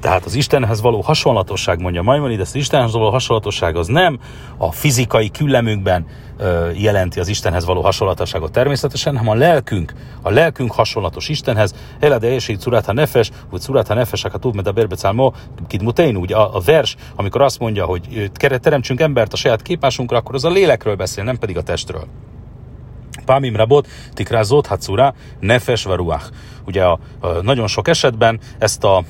Tehát 0.00 0.24
az 0.24 0.34
Istenhez 0.34 0.80
való 0.80 1.00
hasonlatosság, 1.00 1.80
mondja 1.80 2.02
Maimonides, 2.02 2.46
az 2.46 2.54
Istenhez 2.54 2.92
való 2.92 3.10
hasonlatosság 3.10 3.76
az 3.76 3.86
nem 3.86 4.18
a 4.56 4.72
fizikai 4.72 5.30
küllemünkben 5.30 6.06
ö, 6.38 6.70
jelenti 6.70 7.20
az 7.20 7.28
Istenhez 7.28 7.64
való 7.64 7.80
hasonlatosságot 7.80 8.52
természetesen, 8.52 9.16
hanem 9.16 9.32
a 9.32 9.34
lelkünk, 9.34 9.92
a 10.22 10.30
lelkünk 10.30 10.72
hasonlatos 10.72 11.28
Istenhez. 11.28 11.74
Elade 11.98 12.32
és 12.32 12.48
így 12.48 12.60
curátha 12.60 12.92
nefes, 12.92 13.30
vagy 13.50 13.60
curátha 13.60 13.94
nefes, 13.94 14.22
hát 14.22 14.40
tud, 14.40 14.54
mert 14.54 14.66
a 14.66 14.72
berbecálmó, 14.72 15.34
kidmutein, 15.66 16.16
ugye 16.16 16.36
a, 16.36 16.56
a, 16.56 16.60
vers, 16.60 16.96
amikor 17.16 17.42
azt 17.42 17.58
mondja, 17.58 17.84
hogy 17.84 18.30
teremtsünk 18.60 19.00
embert 19.00 19.32
a 19.32 19.36
saját 19.36 19.62
képásunkra, 19.62 20.16
akkor 20.16 20.34
az 20.34 20.44
a 20.44 20.50
lélekről 20.50 20.96
beszél, 20.96 21.24
nem 21.24 21.38
pedig 21.38 21.56
a 21.56 21.62
testről. 21.62 22.06
Pámim 23.24 23.56
rabot, 23.56 23.88
tikrázót, 24.14 24.66
hacura, 24.66 25.14
nefes 25.40 25.84
varuach. 25.84 26.30
Ugye 26.66 26.84
a, 26.84 26.98
a, 27.20 27.28
nagyon 27.28 27.66
sok 27.66 27.88
esetben 27.88 28.40
ezt 28.58 28.84
a 28.84 29.04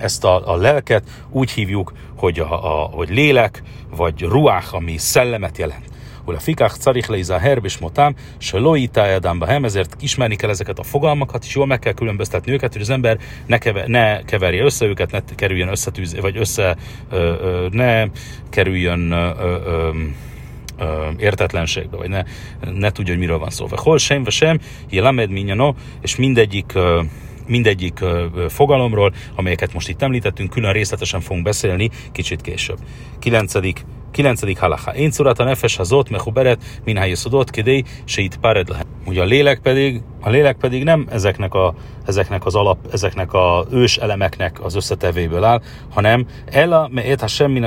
ezt 0.00 0.24
a, 0.24 0.52
a 0.52 0.56
lelket 0.56 1.02
úgy 1.30 1.50
hívjuk, 1.50 1.92
hogy, 2.16 2.38
a, 2.40 2.82
a, 2.82 2.84
hogy 2.84 3.10
lélek, 3.10 3.62
vagy 3.96 4.22
ruach, 4.22 4.74
ami 4.74 4.96
szellemet 4.96 5.58
jelent. 5.58 5.88
a 6.34 6.40
fikach 6.40 6.78
carich 6.78 7.08
leiza 7.08 7.38
herb 7.38 7.64
és 7.64 7.78
motám, 7.78 8.14
se 8.38 8.58
loita 8.58 9.20
hem, 9.46 9.64
ezért 9.64 9.96
ismerni 10.00 10.36
kell 10.36 10.50
ezeket 10.50 10.78
a 10.78 10.82
fogalmakat, 10.82 11.44
és 11.44 11.54
jól 11.54 11.66
meg 11.66 11.78
kell 11.78 11.92
különböztetni 11.92 12.52
őket, 12.52 12.72
hogy 12.72 12.82
az 12.82 12.90
ember 12.90 13.18
ne, 13.46 13.58
kever, 13.58 13.86
ne 13.86 14.22
keverje 14.22 14.64
össze 14.64 14.86
őket, 14.86 15.10
ne 15.10 15.20
kerüljön 15.34 15.68
összetűz, 15.68 16.20
vagy 16.20 16.36
össze, 16.36 16.76
ö, 17.10 17.16
ö, 17.16 17.68
ne 17.70 18.06
kerüljön 18.50 19.10
ö, 19.10 19.30
ö, 19.38 19.90
ö, 20.78 21.08
értetlenségbe, 21.18 21.96
vagy 21.96 22.08
ne, 22.08 22.22
ne 22.72 22.90
tudja, 22.90 23.12
hogy 23.12 23.22
miről 23.22 23.38
van 23.38 23.50
szó. 23.50 23.66
Hol 23.70 23.98
sem, 23.98 24.28
sem, 24.28 24.60
jelamed 24.90 25.30
minyano, 25.30 25.74
és 26.00 26.16
mindegyik 26.16 26.72
ö, 26.74 27.00
mindegyik 27.50 27.98
fogalomról, 28.48 29.12
amelyeket 29.34 29.72
most 29.72 29.88
itt 29.88 30.02
említettünk, 30.02 30.50
külön 30.50 30.72
részletesen 30.72 31.20
fogunk 31.20 31.44
beszélni 31.44 31.90
kicsit 32.12 32.40
később. 32.40 32.78
Kilencedik 33.18 33.84
9. 34.10 34.58
halacha. 34.58 34.94
Én 34.94 35.10
a 35.20 35.44
nefes 35.44 35.76
hazot, 35.76 36.10
mechuberet, 36.10 36.62
minha 36.84 37.04
yesodot, 37.04 37.50
kedély, 37.50 37.82
se 38.04 38.20
itt 38.20 38.36
páred 38.36 38.68
lehet. 38.68 38.86
Ugye 39.06 39.20
a 39.20 39.24
lélek 39.24 39.58
pedig, 39.58 40.02
a 40.20 40.30
lélek 40.30 40.56
pedig 40.56 40.84
nem 40.84 41.06
ezeknek, 41.10 41.54
a, 41.54 41.74
ezeknek 42.06 42.46
az 42.46 42.54
alap, 42.54 42.78
ezeknek 42.92 43.32
a 43.32 43.66
ős 43.70 43.96
elemeknek 43.96 44.64
az 44.64 44.74
összetevéből 44.74 45.44
áll, 45.44 45.60
hanem 45.90 46.26
ella 46.44 46.88
me 46.92 47.04
et 47.04 47.28
semmi 47.28 47.58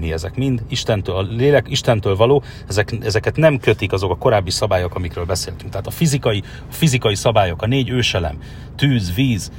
mi 0.00 0.12
ezek 0.12 0.36
mind 0.36 0.62
Istentől, 0.68 1.14
a 1.16 1.22
lélek 1.22 1.66
Istentől 1.68 2.16
való, 2.16 2.42
ezek, 2.68 2.92
ezeket 3.02 3.36
nem 3.36 3.58
kötik 3.58 3.92
azok 3.92 4.10
a 4.10 4.16
korábbi 4.16 4.50
szabályok, 4.50 4.94
amikről 4.94 5.24
beszéltünk. 5.24 5.70
Tehát 5.70 5.86
a 5.86 5.90
fizikai, 5.90 6.42
a 6.70 6.72
fizikai 6.72 7.14
szabályok, 7.14 7.62
a 7.62 7.66
négy 7.66 7.88
őselem, 7.88 8.38
tűz, 8.76 9.14
víz, 9.14 9.50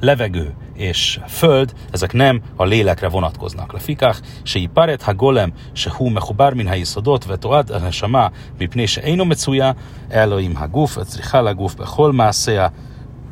levegő 0.00 0.54
és 0.74 1.20
föld, 1.26 1.72
ezek 1.90 2.12
nem 2.12 2.42
a 2.56 2.64
lélekre 2.64 3.08
vonatkoznak. 3.08 3.72
Lefikach, 3.72 4.20
se 4.42 4.58
iparet 4.58 5.02
ha 5.02 5.14
golem, 5.14 5.52
se 5.72 5.90
hu 5.90 6.08
mechubar 6.08 6.54
min 6.54 6.66
haisodot, 6.66 7.24
vetoad 7.24 7.70
el 7.70 7.80
hashama, 7.80 8.30
mipné 8.58 8.86
se 8.86 9.02
eino 9.02 9.24
metsuya, 9.24 9.74
Elohim 10.08 10.54
ha 10.54 10.66
guf, 10.66 10.96
etzricha 10.96 11.40
la 11.40 11.52
guf, 11.52 11.74
bechol 11.74 12.12
mászea, 12.12 12.72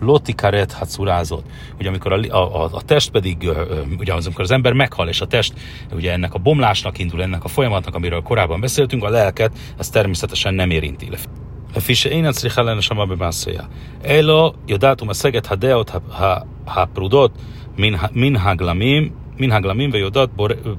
Loti 0.01 0.35
karet 0.35 0.73
hacurázott. 0.73 1.47
Ugye 1.79 1.89
amikor 1.89 2.13
a, 2.13 2.37
a, 2.37 2.65
a 2.73 2.83
test 2.83 3.11
pedig, 3.11 3.51
ugye 3.99 4.13
amikor 4.13 4.41
az 4.41 4.51
ember 4.51 4.73
meghal, 4.73 5.09
és 5.09 5.21
a 5.21 5.27
test 5.27 5.55
ugye 5.93 6.13
ennek 6.13 6.35
a 6.35 6.39
bomlásnak 6.39 6.99
indul, 6.99 7.23
ennek 7.23 7.45
a 7.45 7.49
folyamatnak, 7.49 7.95
amiről 7.95 8.23
korábban 8.23 8.61
beszéltünk, 8.61 9.05
a 9.05 9.09
lelket, 9.09 9.59
ez 9.79 9.89
természetesen 9.89 10.55
nem 10.55 10.71
érinti. 10.71 11.09
לפי 11.76 11.96
שאינה 11.96 12.34
צריכה 12.34 12.62
לנשמה 12.62 13.06
במעשיה, 13.06 13.62
אלא 14.06 14.54
יודעת 14.68 15.02
ומשיגת 15.02 15.52
הדעות 15.52 15.92
הפרודות 16.68 17.32
מן, 17.78 17.94
מן 18.12 18.36
הגלמים 18.36 19.10
min 19.42 19.52
haglamim 19.52 19.92
ve 19.94 20.00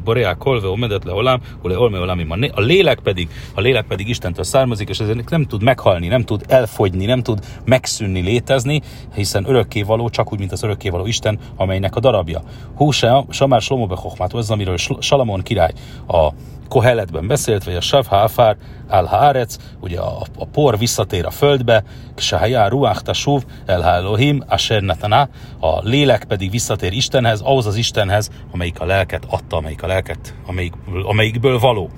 boreá 0.05 0.35
kol 0.35 0.63
ve 0.63 0.69
omedet 0.69 1.05
le 1.05 1.13
olam, 1.13 1.41
ule 1.65 1.77
olme 1.77 1.99
olamim. 1.99 2.31
A 2.31 2.61
lélek 2.61 3.01
pedig, 3.01 3.29
a 3.55 3.61
lélek 3.61 3.87
pedig 3.87 4.09
Istentől 4.09 4.45
származik, 4.45 4.89
és 4.89 5.01
ezért 5.01 5.31
nem 5.31 5.45
tud 5.45 5.63
meghalni, 5.63 6.09
nem 6.09 6.23
tud 6.23 6.45
elfogyni, 6.49 7.05
nem 7.05 7.23
tud 7.23 7.39
megszűnni, 7.65 8.21
létezni, 8.21 8.81
hiszen 9.15 9.49
örökkévaló, 9.49 10.09
csak 10.09 10.33
úgy, 10.33 10.39
mint 10.39 10.53
az 10.53 10.63
örökkévaló 10.63 11.07
Isten, 11.07 11.39
amelynek 11.57 11.97
a 11.97 12.01
darabja. 12.01 12.43
Húsa, 12.75 13.25
Samár 13.31 13.63
Slomobe 13.63 13.95
Hochmát, 13.97 14.35
ez 14.35 14.51
amiről 14.51 14.77
Salamon 14.99 15.41
király 15.41 15.73
a 16.09 16.29
Koheletben 16.68 17.28
beszélt, 17.28 17.64
vagy 17.64 17.76
a 17.76 17.82
Savha 17.82 18.16
Afár 18.16 18.58
al 18.88 19.06
Haaretz, 19.06 19.60
ugye 19.80 20.00
a, 20.00 20.22
a 20.38 20.46
por 20.46 20.78
visszatér 20.78 21.26
a 21.26 21.32
földbe, 21.32 21.84
Ksahaya 22.16 22.68
Ruach 22.68 23.02
Tashuv 23.02 23.44
El 23.66 23.84
Elohim 23.84 24.44
Asher 24.48 24.82
Natana, 24.82 25.30
a 25.60 25.80
lélek 25.82 26.24
pedig 26.24 26.52
visszatér 26.52 26.94
Istenhez, 26.94 27.42
ahhoz 27.42 27.66
az 27.66 27.76
Istenhez, 27.76 28.30
amelyik 28.52 28.80
a 28.80 28.86
lelket 28.86 29.26
adta, 29.30 29.58
amelyik 29.58 29.84
a 29.84 29.88
lelket, 29.88 30.34
amelyik, 30.46 30.74
amelyikből 31.04 31.60
való. 31.60 31.90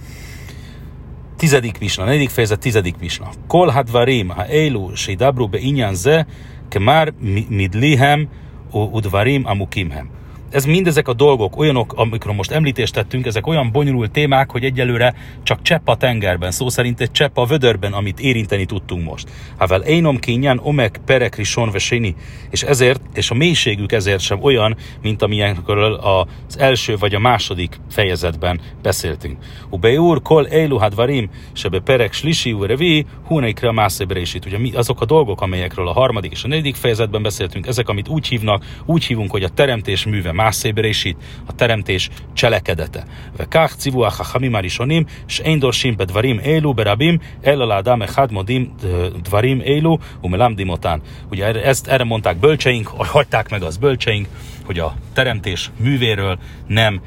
Tizedik 1.37 1.79
misna, 1.79 2.03
negyedik 2.03 2.29
fejezet, 2.29 2.59
tizedik 2.59 2.97
misna. 2.99 3.29
Kol 3.47 3.67
hadvarim 3.67 4.29
ha 4.29 4.45
elu 4.45 4.95
shidabru 4.95 5.47
be 5.47 5.59
inyan 5.59 5.95
ze, 5.95 6.25
kemár 6.69 7.13
midlihem 7.49 8.29
udvarim 8.71 9.45
amukimhem 9.45 10.18
ez 10.51 10.65
mindezek 10.65 11.07
a 11.07 11.13
dolgok 11.13 11.57
olyanok, 11.57 11.93
amikről 11.95 12.33
most 12.33 12.51
említést 12.51 12.93
tettünk, 12.93 13.25
ezek 13.25 13.47
olyan 13.47 13.71
bonyolult 13.71 14.11
témák, 14.11 14.51
hogy 14.51 14.63
egyelőre 14.63 15.13
csak 15.43 15.61
csepp 15.61 15.87
a 15.87 15.95
tengerben, 15.95 16.51
szó 16.51 16.69
szerint 16.69 17.01
egy 17.01 17.11
csepp 17.11 17.37
a 17.37 17.45
vödörben, 17.45 17.93
amit 17.93 18.19
érinteni 18.19 18.65
tudtunk 18.65 19.03
most. 19.03 19.27
Havel 19.57 19.81
énom 19.81 20.17
kényen 20.17 20.59
omek 20.63 20.99
perekri 21.05 21.43
sonvesini, 21.43 22.15
és 22.49 22.63
ezért, 22.63 23.01
és 23.13 23.31
a 23.31 23.35
mélységük 23.35 23.91
ezért 23.91 24.19
sem 24.19 24.43
olyan, 24.43 24.75
mint 25.01 25.21
amilyenről 25.21 25.93
az 25.93 26.59
első 26.59 26.97
vagy 26.97 27.15
a 27.15 27.19
második 27.19 27.79
fejezetben 27.89 28.59
beszéltünk. 28.81 29.37
Ubeur 29.69 30.21
kol 30.21 30.47
eilu 30.47 30.77
hadvarim, 30.77 31.29
sebe 31.53 31.79
perek 31.79 32.13
slisi 32.13 32.51
urevi, 32.51 33.05
hunaikre 33.25 33.71
mászébresít. 33.71 34.45
Ugye 34.45 34.57
mi 34.57 34.71
azok 34.71 35.01
a 35.01 35.05
dolgok, 35.05 35.41
amelyekről 35.41 35.87
a 35.87 35.93
harmadik 35.93 36.31
és 36.31 36.43
a 36.43 36.47
negyedik 36.47 36.75
fejezetben 36.75 37.21
beszéltünk, 37.21 37.67
ezek, 37.67 37.89
amit 37.89 38.07
úgy 38.07 38.27
hívnak, 38.27 38.65
úgy 38.85 39.03
hívunk, 39.03 39.31
hogy 39.31 39.43
a 39.43 39.49
teremtés 39.49 40.05
műve 40.05 40.31
Mászé 40.39 40.71
Berésít, 40.71 41.17
a 41.45 41.55
teremtés 41.55 42.09
cselekedete. 42.33 43.05
Vekach 43.37 43.75
civuach 43.75 44.17
hachamim 44.17 44.53
arishonim, 44.53 45.05
s 45.25 45.39
endorsim 45.39 45.95
bedvarim 45.95 46.39
élu 46.39 46.73
berabim, 46.73 47.19
el 47.41 47.61
alá 47.61 47.81
dám 47.81 48.01
echad 48.01 48.31
modim 48.31 48.75
dvarim 49.23 49.59
élu, 49.59 49.97
umelamdim 50.21 50.69
otán. 50.69 51.01
Ugye 51.29 51.63
ezt 51.63 51.87
erre 51.87 52.03
mondták 52.03 52.37
bölcseink, 52.37 52.87
hogy 52.87 53.07
hagyták 53.07 53.49
meg 53.49 53.63
az 53.63 53.77
bölcseink, 53.77 54.27
hogy 54.65 54.79
a 54.79 54.93
teremtés 55.13 55.71
művéről 55.79 56.39
nem 56.67 57.01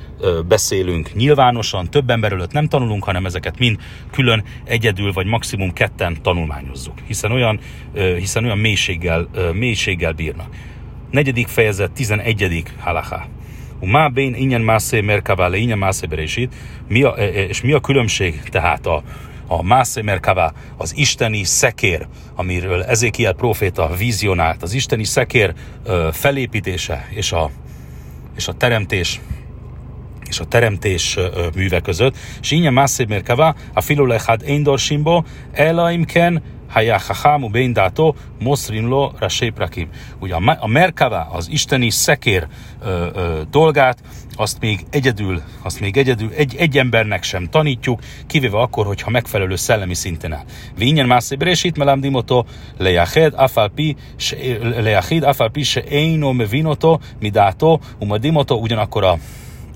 beszélünk 0.49 1.15
nyilvánosan, 1.15 1.91
több 1.91 2.11
ember 2.11 2.33
előtt 2.33 2.53
nem 2.53 2.69
tanulunk, 2.69 3.05
hanem 3.05 3.27
ezeket 3.27 3.59
mind 3.59 3.79
külön 4.11 4.45
egyedül 4.65 5.13
vagy 5.13 5.27
maximum 5.27 5.73
ketten 5.73 6.23
tanulmányozzuk, 6.23 6.95
hiszen 7.07 7.33
olyan, 7.33 7.61
hiszen 8.17 8.45
olyan 8.45 8.59
mélységgel, 8.59 9.29
mélységgel 9.53 10.13
bírnak 10.13 10.55
negyedik 11.13 11.49
fejezet, 11.49 11.91
11. 11.91 12.63
halaká. 12.79 13.27
Má 13.81 14.09
bén 14.09 14.35
ingyen 14.35 14.61
mászé 14.61 15.01
merkavá 15.01 15.57
ingyen 15.57 15.79
mászé 15.79 16.07
berésít, 16.07 16.55
mi 16.89 17.03
a, 17.03 17.15
e, 17.19 17.23
e, 17.23 17.45
és 17.45 17.63
mi 17.63 17.73
a 17.73 17.81
különbség 17.81 18.43
tehát 18.43 18.87
a, 18.87 19.03
a 19.47 19.63
mászé 19.63 20.01
merkavá, 20.01 20.53
az 20.77 20.97
isteni 20.97 21.45
szekér, 21.45 22.07
amiről 22.35 22.83
Ezékiel 22.83 23.33
proféta 23.33 23.95
vizionált, 23.97 24.63
az 24.63 24.73
isteni 24.73 25.05
szekér 25.05 25.55
felépítése 26.13 27.09
és 27.11 27.33
a, 27.33 27.51
és 28.37 28.49
a 28.49 28.53
teremtés 28.53 29.21
és 30.29 30.41
a 30.41 30.45
teremtés 30.45 31.19
műve 31.55 31.81
között. 31.81 32.17
És 32.41 32.51
ingyen 32.51 32.73
mászé 32.73 33.05
merkavá, 33.05 33.55
a 33.73 33.81
filolechad 33.81 34.43
én 34.47 34.77
simbo, 34.77 35.23
elaimken 35.53 36.43
Haya 36.73 36.99
Hachamu 36.99 37.49
Bein 37.49 37.73
Dato 37.73 38.15
Moszrin 38.41 38.89
Lo 38.89 39.11
Rasé 39.19 39.49
Prakim. 39.49 39.89
Ugye 40.19 40.35
a 40.59 40.67
Merkava, 40.67 41.29
az 41.33 41.49
isteni 41.51 41.91
szekér 41.91 42.47
ö, 42.83 43.07
ö, 43.15 43.41
dolgát, 43.51 43.99
azt 44.37 44.61
még 44.61 44.87
egyedül, 44.91 45.43
azt 45.63 45.81
még 45.81 45.97
egyedül 45.97 46.31
egy, 46.37 46.57
egy 46.57 46.79
embernek 46.79 47.23
sem 47.23 47.49
tanítjuk, 47.51 48.01
kivéve 48.27 48.59
akkor, 48.59 48.87
hogyha 48.87 49.11
megfelelő 49.11 49.57
szellemi 49.57 49.95
szinten 49.95 50.33
áll. 50.33 50.45
Vényen 50.77 51.07
mászé 51.07 51.35
brésít 51.37 51.77
melám 51.79 52.01
dimoto, 52.01 52.45
lejached 52.79 53.33
afalpi, 53.37 53.97
lejachid 54.61 55.23
afalpi 55.23 55.63
se 55.63 55.83
eino 55.91 56.33
mevinoto, 56.33 56.99
midáto, 57.21 57.79
umadimoto, 57.99 58.55
ugyanakkor 58.55 59.05
a 59.05 59.19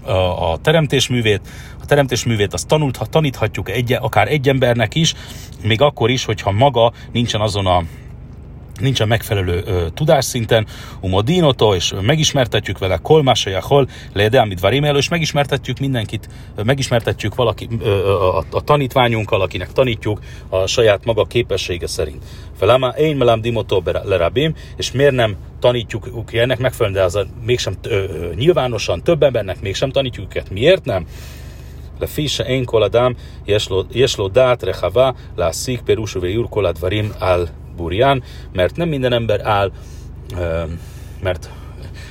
a, 0.07 0.53
a 0.53 0.57
teremtésművét, 0.57 1.41
a 1.83 1.85
teremtésművét 1.87 2.53
azt 2.53 2.67
tanult, 2.67 3.09
taníthatjuk 3.11 3.71
egy, 3.71 3.93
akár 3.93 4.29
egy 4.29 4.49
embernek 4.49 4.95
is, 4.95 5.15
még 5.63 5.81
akkor 5.81 6.11
is, 6.11 6.25
hogyha 6.25 6.51
maga 6.51 6.93
nincsen 7.13 7.41
azon 7.41 7.67
a 7.67 7.83
nincsen 8.82 9.08
megfelelő 9.08 9.64
ö, 9.66 9.88
tudásszinten, 9.94 10.66
umodinoto, 11.02 11.76
és 11.76 11.94
megismertetjük 12.02 12.78
vele 12.78 12.98
kolmásajáhol, 12.98 13.88
leedelmit 14.14 14.60
varimelo, 14.60 14.98
és 14.98 15.10
megismertetjük 15.10 15.80
mindenkit, 15.80 16.30
megismertetjük 16.64 17.36
valaki, 17.36 17.68
ö, 17.80 18.10
a, 18.10 18.44
a 18.52 18.62
tanítványunkkal, 18.62 19.42
akinek 19.42 19.72
tanítjuk 19.72 20.20
a 20.50 20.68
saját 20.68 21.06
maga 21.06 21.26
képessége 21.26 21.88
szerint. 21.88 22.24
Felama 22.58 22.88
én 22.88 23.16
melám 23.16 23.42
dimoto 23.42 23.82
lerabim, 24.04 24.56
és 24.78 24.92
miért 24.92 25.16
nem 25.16 25.36
tanítjuk 25.60 26.26
ki 26.26 26.40
ennek 26.40 26.60
megfelelően, 26.60 27.02
de 27.02 27.06
az 27.06 27.16
a, 27.16 27.26
mégsem 27.46 27.74
ö, 27.82 27.90
ö, 27.90 28.34
nyilvánosan 28.36 29.04
több 29.04 29.24
embernek 29.24 29.62
mégsem 29.62 29.90
tanítjuk 29.92 30.26
őket. 30.26 30.50
Miért 30.50 30.86
nem? 30.86 31.06
לפי 32.02 32.28
שאין 32.28 32.66
כל 32.66 32.84
אדם 32.84 33.12
יש 33.48 33.70
לו, 33.70 33.84
יש 33.92 34.18
לו 34.18 34.28
דעת 34.28 34.64
רחבה 34.64 35.12
להסיק 35.38 35.82
פירוש 35.86 36.16
וביאור 36.16 36.50
כל 36.50 36.66
הדברים 36.66 37.12
על 37.20 37.48
burján, 37.77 38.23
mert 38.53 38.77
nem 38.77 38.89
minden 38.89 39.13
ember 39.13 39.41
áll, 39.45 39.73
mert 41.23 41.51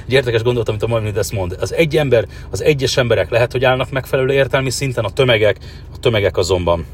egy 0.08 0.14
érdekes 0.14 0.42
gondolat, 0.42 0.70
amit 0.70 0.84
a 0.84 0.88
Maimonides 0.88 1.20
ezt 1.20 1.32
mond. 1.32 1.58
Az 1.60 1.74
egy 1.74 1.98
ember, 1.98 2.28
az 2.50 2.64
egyes 2.64 2.98
emberek 2.98 3.30
lehet, 3.30 3.52
hogy 3.52 3.66
állnak 3.66 3.92
megfelelő 3.92 4.34
értelmi 4.34 4.70
szinten, 4.70 5.04
a 5.04 5.10
tömegek, 5.10 5.58
a 5.94 6.00
tömegek 6.00 6.38
azonban 6.38 6.86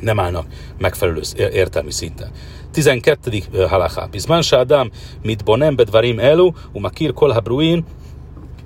nem 0.00 0.20
állnak 0.20 0.46
megfelelő 0.78 1.20
értelmi 1.36 1.90
szinten. 1.90 2.30
12. 2.72 3.42
halaká. 3.68 4.06
Bizmán 4.06 4.42
sádám, 4.42 4.90
mit 5.22 5.44
bonem 5.44 5.76
bedvarim 5.76 6.18
elu, 6.18 6.52
umakir 6.72 7.12
kolhabruin, 7.12 7.84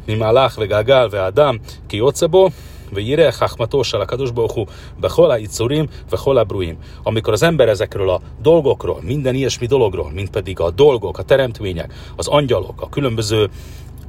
mi 0.06 0.14
malach 0.14 0.56
vegagál 0.58 1.08
veadám, 1.08 1.60
ki 1.86 2.00
ocebo, 2.00 2.50
vére 2.92 3.34
hachmatósal 3.38 4.00
a 4.00 4.04
kadusbóhú, 4.04 4.66
behola 5.00 5.38
itzurim, 5.38 5.88
behola 6.10 6.44
bruim. 6.44 6.76
Amikor 7.02 7.32
az 7.32 7.42
ember 7.42 7.68
ezekről 7.68 8.10
a 8.10 8.20
dolgokról, 8.42 8.98
minden 9.02 9.34
ilyesmi 9.34 9.66
dologról, 9.66 10.10
mint 10.12 10.30
pedig 10.30 10.60
a 10.60 10.70
dolgok, 10.70 11.18
a 11.18 11.22
teremtmények, 11.22 11.94
az 12.16 12.26
angyalok, 12.26 12.82
a 12.82 12.88
különböző 12.88 13.50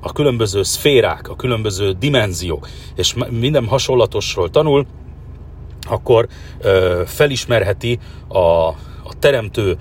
a 0.06 0.12
különböző 0.12 0.64
szférák, 0.64 1.30
a 1.30 1.36
különböző 1.36 1.92
dimenziók, 1.92 2.68
és 2.96 3.14
minden 3.30 3.68
hasonlatosról 3.68 4.50
tanul, 4.50 4.86
akkor 5.90 6.28
ö, 6.60 7.02
felismerheti 7.06 8.00
a, 8.28 8.38
a 8.38 9.14
teremtő 9.20 9.78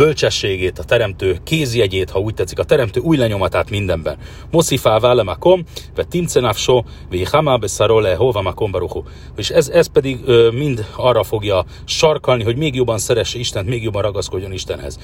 bölcsességét, 0.00 0.78
a 0.78 0.84
teremtő 0.84 1.38
kézjegyét, 1.44 2.10
ha 2.10 2.18
úgy 2.18 2.34
tetszik, 2.34 2.58
a 2.58 2.64
teremtő 2.64 3.00
új 3.00 3.16
lenyomatát 3.16 3.70
mindenben. 3.70 4.16
Moszifá 4.50 4.98
vále 4.98 5.22
makom, 5.22 5.64
ve 5.94 6.04
timcenafso, 6.04 6.82
ve 7.10 7.28
hama 7.30 7.56
beszarole 7.56 8.14
hova 8.14 8.42
makom 8.42 8.70
baruchu. 8.70 9.02
És 9.36 9.50
ez, 9.50 9.68
ez 9.68 9.86
pedig 9.86 10.18
ö, 10.24 10.50
mind 10.50 10.86
arra 10.96 11.22
fogja 11.22 11.64
sarkalni, 11.84 12.42
hogy 12.42 12.56
még 12.56 12.74
jobban 12.74 12.98
szeresse 12.98 13.38
Istent, 13.38 13.68
még 13.68 13.82
jobban 13.82 14.02
ragaszkodjon 14.02 14.52
Istenhez 14.52 14.98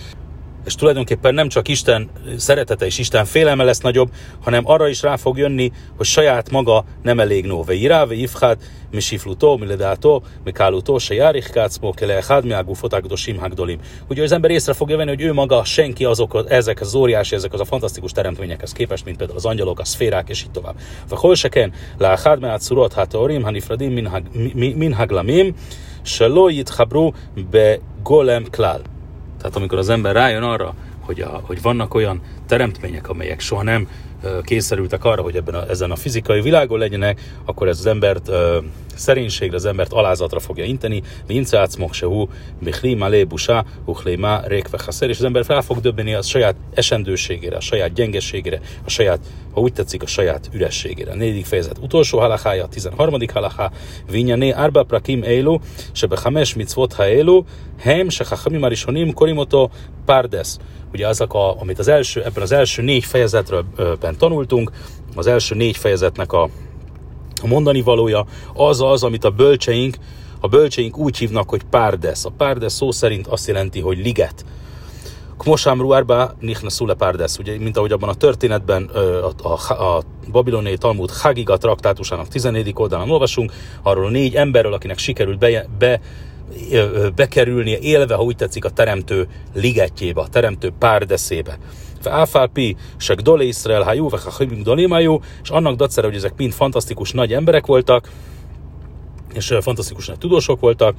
és 0.66 0.74
tulajdonképpen 0.74 1.34
nem 1.34 1.48
csak 1.48 1.68
Isten 1.68 2.10
szeretete 2.36 2.86
és 2.86 2.98
Isten 2.98 3.24
félelme 3.24 3.64
lesz 3.64 3.80
nagyobb, 3.80 4.10
hanem 4.40 4.62
arra 4.66 4.88
is 4.88 5.02
rá 5.02 5.16
fog 5.16 5.38
jönni, 5.38 5.72
hogy 5.96 6.06
saját 6.06 6.50
maga 6.50 6.84
nem 7.02 7.20
elég 7.20 7.44
no. 7.44 7.64
Veirá, 7.64 8.04
veifhát, 8.04 8.62
mi 8.90 9.00
siflutó, 9.00 9.56
mi 9.56 9.66
ledátó, 9.66 10.22
mi 10.44 10.52
kálutó, 10.52 10.98
se 10.98 11.14
járich 11.14 11.50
kácmó, 11.50 11.92
kele 11.92 12.16
echad, 12.16 12.44
mi 12.44 12.52
águfot 12.52 12.94
ágdosim 12.94 13.38
hagdolim. 13.38 13.78
Ugye 14.08 14.22
az 14.22 14.32
ember 14.32 14.50
észre 14.50 14.72
fogja 14.72 14.96
venni, 14.96 15.08
hogy 15.08 15.20
ő 15.20 15.32
maga 15.32 15.64
senki 15.64 16.04
azok, 16.04 16.44
ezek 16.48 16.80
az 16.80 16.94
óriási, 16.94 17.34
ezek 17.34 17.52
az 17.52 17.60
a 17.60 17.64
fantasztikus 17.64 18.12
teremtményekhez 18.12 18.72
képest, 18.72 19.04
mint 19.04 19.16
például 19.16 19.38
az 19.38 19.44
angyalok, 19.44 19.78
a 19.78 19.84
szférák, 19.84 20.28
és 20.28 20.42
így 20.42 20.50
tovább. 20.50 20.74
Ve 21.08 21.16
holseken, 21.18 21.72
láhad, 21.98 22.40
me 22.40 22.48
átszurot, 22.48 22.92
hát 22.92 23.14
orim, 23.14 23.42
hanifradim, 23.42 23.92
min 24.54 24.92
haglamim, 24.92 25.54
se 26.02 26.26
lo 26.26 26.48
yitchabru 26.48 27.12
be 27.50 27.78
golem 28.02 28.44
klál. 28.50 28.80
Tehát 29.46 29.60
amikor 29.60 29.78
az 29.78 29.88
ember 29.88 30.14
rájön 30.14 30.42
arra, 30.42 30.74
hogy, 31.00 31.20
a, 31.20 31.40
hogy 31.42 31.62
vannak 31.62 31.94
olyan 31.94 32.20
teremtmények, 32.46 33.08
amelyek 33.08 33.40
soha 33.40 33.62
nem 33.62 33.88
kényszerültek 34.44 35.04
arra, 35.04 35.22
hogy 35.22 35.36
ebben 35.36 35.54
a, 35.54 35.68
ezen 35.68 35.90
a 35.90 35.96
fizikai 35.96 36.40
világon 36.40 36.78
legyenek, 36.78 37.20
akkor 37.44 37.68
ez 37.68 37.78
az 37.78 37.86
embert 37.86 38.28
ö, 38.28 38.58
szerénységre, 38.94 39.56
az 39.56 39.64
embert 39.64 39.92
alázatra 39.92 40.40
fogja 40.40 40.64
inteni, 40.64 41.02
Vincác 41.26 41.76
Moksehu, 41.76 42.26
Bichlima 42.60 43.08
Lébusa, 43.08 43.64
Uchléma 43.84 44.40
Rékvechaszer, 44.46 45.08
és 45.08 45.18
az 45.18 45.24
ember 45.24 45.44
fel 45.44 45.62
fog 45.62 45.80
döbbeni 45.80 46.14
a 46.14 46.22
saját 46.22 46.56
esendőségére, 46.74 47.56
a 47.56 47.60
saját 47.60 47.92
gyengeségére, 47.92 48.60
a 48.84 48.90
saját, 48.90 49.20
ha 49.52 49.60
úgy 49.60 49.72
tetszik, 49.72 50.02
a 50.02 50.06
saját 50.06 50.48
ürességére. 50.52 51.10
A 51.10 51.14
negyedik 51.14 51.44
fejezet 51.44 51.78
utolsó 51.78 52.18
halachája, 52.18 52.64
a 52.64 52.68
13. 52.68 53.20
halachá, 53.32 53.70
Vinyané 54.10 54.50
Arba 54.50 54.82
Prakim 54.82 55.22
Eilu, 55.22 55.58
Sebe 55.92 56.16
Hames 56.22 56.54
Mitzvot 56.54 56.92
Haelu, 56.92 57.42
Hem, 57.78 58.08
Se 58.08 58.24
Arishonim, 58.60 59.12
Korimoto, 59.12 59.68
Pardes. 60.04 60.56
Ugye 60.92 61.08
azok, 61.08 61.34
a, 61.34 61.60
amit 61.60 61.78
az 61.78 61.88
első, 61.88 62.22
ebben 62.36 62.48
az 62.48 62.58
első 62.58 62.82
négy 62.82 63.04
fejezetről 63.04 63.64
tanultunk, 64.18 64.70
az 65.14 65.26
első 65.26 65.54
négy 65.54 65.76
fejezetnek 65.76 66.32
a, 66.32 66.42
a 67.42 67.46
mondani 67.46 67.82
valója 67.82 68.26
az 68.54 68.80
az, 68.80 69.02
amit 69.02 69.24
a 69.24 69.30
bölcseink, 69.30 69.96
a 70.40 70.48
bölcseink 70.48 70.98
úgy 70.98 71.16
hívnak, 71.16 71.48
hogy 71.50 71.62
párdes. 71.70 72.24
A 72.24 72.30
párdes 72.30 72.72
szó 72.72 72.90
szerint 72.90 73.26
azt 73.26 73.46
jelenti, 73.46 73.80
hogy 73.80 73.98
liget. 73.98 74.44
Kmosám 75.38 75.80
ruárba 75.80 76.34
nichna 76.40 76.70
szule 76.70 76.94
párdes. 76.94 77.38
Ugye, 77.38 77.58
mint 77.58 77.76
ahogy 77.76 77.92
abban 77.92 78.08
a 78.08 78.14
történetben 78.14 78.84
a, 79.42 79.48
a, 79.48 79.72
a 79.72 80.02
babiloniai 80.30 80.76
Talmud 80.76 81.10
Hagiga 81.10 81.56
traktátusának 81.56 82.28
14. 82.28 82.72
oldalán 82.74 83.10
olvasunk, 83.10 83.52
arról 83.82 84.10
négy 84.10 84.34
emberről, 84.34 84.72
akinek 84.72 84.98
sikerült 84.98 85.38
be, 85.38 85.66
be 85.78 86.00
bekerülnie, 87.14 87.78
élve, 87.78 88.14
ha 88.14 88.22
úgy 88.22 88.36
tetszik, 88.36 88.64
a 88.64 88.70
teremtő 88.70 89.28
ligetjébe, 89.54 90.20
a 90.20 90.28
teremtő 90.28 90.72
párdeszébe. 90.78 91.58
Áfálpi, 92.04 92.76
se 92.96 93.14
Gdole 93.14 93.44
Iszrael, 93.44 93.82
Hajú, 93.82 94.08
Vechachimim 94.08 94.62
Dolimájú, 94.62 95.20
és 95.42 95.50
annak 95.50 95.76
dacára, 95.76 96.06
hogy 96.06 96.16
ezek 96.16 96.32
mind 96.36 96.52
fantasztikus 96.52 97.12
nagy 97.12 97.32
emberek 97.32 97.66
voltak, 97.66 98.10
és 99.34 99.54
fantasztikus 99.60 100.06
nagy 100.06 100.18
tudósok 100.18 100.60
voltak, 100.60 100.96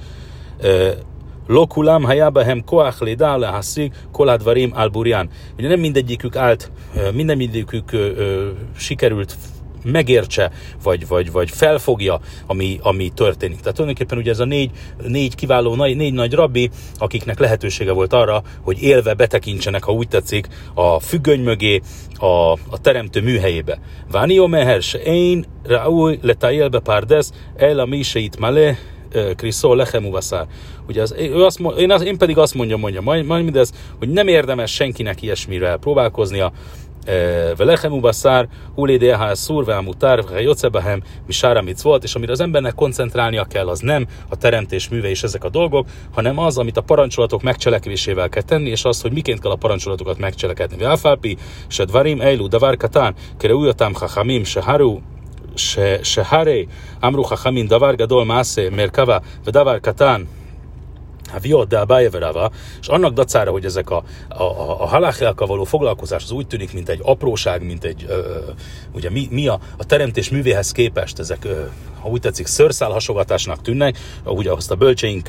Lokulam 1.47 2.03
hayabahem 2.03 2.63
koach 2.63 3.01
leda 3.01 3.37
lehasig 3.37 3.93
koládvarim 4.11 4.71
alburian. 4.75 5.29
Ugye 5.57 5.67
nem 5.67 5.79
mindegyikük 5.79 6.35
állt, 6.35 6.71
minden 7.13 7.37
mindegyikük 7.37 7.91
sikerült 8.77 9.35
megértse, 9.91 10.51
vagy, 10.83 11.07
vagy, 11.07 11.31
vagy 11.31 11.49
felfogja, 11.49 12.19
ami, 12.45 12.79
ami 12.81 13.09
történik. 13.09 13.59
Tehát 13.59 13.75
tulajdonképpen 13.75 14.17
ugye 14.17 14.31
ez 14.31 14.39
a 14.39 14.45
négy, 14.45 14.71
négy 15.07 15.35
kiváló, 15.35 15.75
négy 15.75 16.13
nagy 16.13 16.33
rabbi, 16.33 16.69
akiknek 16.97 17.39
lehetősége 17.39 17.91
volt 17.91 18.13
arra, 18.13 18.43
hogy 18.61 18.81
élve 18.81 19.13
betekintsenek, 19.13 19.83
ha 19.83 19.91
úgy 19.91 20.07
tetszik, 20.07 20.47
a 20.73 20.99
függöny 20.99 21.41
mögé, 21.43 21.81
a, 22.19 22.51
a 22.51 22.81
teremtő 22.81 23.21
műhelyébe. 23.21 23.79
Vánio 24.11 24.47
meher 24.47 24.81
se 24.81 24.97
én, 24.97 25.45
raúj 25.63 26.19
letajel 26.21 26.69
párdes, 26.69 27.29
el 27.55 27.79
a 27.79 27.85
mi 27.85 28.01
se 28.01 28.19
itt 28.19 28.39
male, 28.39 28.77
Kriszó 29.35 29.75
vaszár. 30.11 30.47
Ugye 30.87 31.01
az, 31.01 31.15
ő 31.17 31.43
azt, 31.43 31.59
én, 31.77 31.91
az, 31.91 32.01
én 32.03 32.17
pedig 32.17 32.37
azt 32.37 32.53
mondjam, 32.53 32.79
mondja 32.79 33.01
majd, 33.01 33.25
majd 33.25 33.43
mindez, 33.43 33.73
hogy 33.99 34.09
nem 34.09 34.27
érdemes 34.27 34.73
senkinek 34.73 35.21
ilyesmire 35.21 35.77
próbálkoznia, 35.77 36.51
Velechem 37.56 37.92
ubaszár, 37.92 38.48
hulédéhá 38.74 39.34
szúr, 39.34 39.64
velmutár, 39.64 40.24
jocsebehem, 40.40 41.02
misára 41.26 41.62
volt, 41.82 42.04
és 42.04 42.14
amire 42.14 42.32
az 42.32 42.40
embernek 42.40 42.74
koncentrálnia 42.74 43.44
kell, 43.44 43.68
az 43.68 43.80
nem 43.80 44.06
a 44.28 44.36
teremtés 44.36 44.88
műve 44.88 45.08
és 45.08 45.22
ezek 45.22 45.44
a 45.44 45.48
dolgok, 45.48 45.86
hanem 46.14 46.38
az, 46.38 46.58
amit 46.58 46.76
a 46.76 46.80
parancsolatok 46.80 47.42
megcselekvésével 47.42 48.28
kell 48.28 48.42
tenni, 48.42 48.68
és 48.68 48.84
az, 48.84 49.00
hogy 49.00 49.12
miként 49.12 49.40
kell 49.40 49.50
a 49.50 49.56
parancsolatokat 49.56 50.18
megcselekedni. 50.18 50.76
Velfálpi, 50.76 51.36
se 51.66 51.84
dvarim 51.84 52.20
eilu, 52.20 52.48
davar 52.48 52.76
katán, 52.76 53.14
kere 53.38 53.54
ujatam 53.54 53.92
chachamim, 53.92 54.44
se 54.44 54.60
haru, 54.60 55.00
שהרי 56.02 56.66
אמרו 57.04 57.24
חכמים 57.24 57.66
דבר 57.66 57.94
גדול 57.94 58.24
מעשה 58.24 58.70
מרכבה 58.70 59.18
ודבר 59.44 59.78
קטן 59.78 60.24
de 61.67 61.79
Abaye 61.79 62.09
Verava, 62.09 62.51
és 62.81 62.87
annak 62.87 63.13
dacára, 63.13 63.51
hogy 63.51 63.65
ezek 63.65 63.89
a, 63.89 64.03
a, 64.29 64.43
a 64.81 64.85
haláchiákkal 64.85 65.47
való 65.47 65.63
foglalkozás 65.63 66.23
az 66.23 66.31
úgy 66.31 66.47
tűnik, 66.47 66.73
mint 66.73 66.89
egy 66.89 66.99
apróság, 67.03 67.65
mint 67.65 67.83
egy, 67.83 68.05
ö, 68.07 68.37
ugye 68.93 69.09
mi, 69.09 69.27
mi 69.31 69.47
a, 69.47 69.59
a 69.77 69.85
teremtés 69.85 70.29
művéhez 70.29 70.71
képest 70.71 71.19
ezek, 71.19 71.45
ö, 71.45 71.61
ha 72.01 72.09
úgy 72.09 72.21
tetszik, 72.21 72.45
szőrszál 72.45 72.91
hasogatásnak 72.91 73.61
tűnnek, 73.61 73.97
ahogy 74.23 74.47
azt 74.47 74.71
a 74.71 74.75
bölcseink 74.75 75.27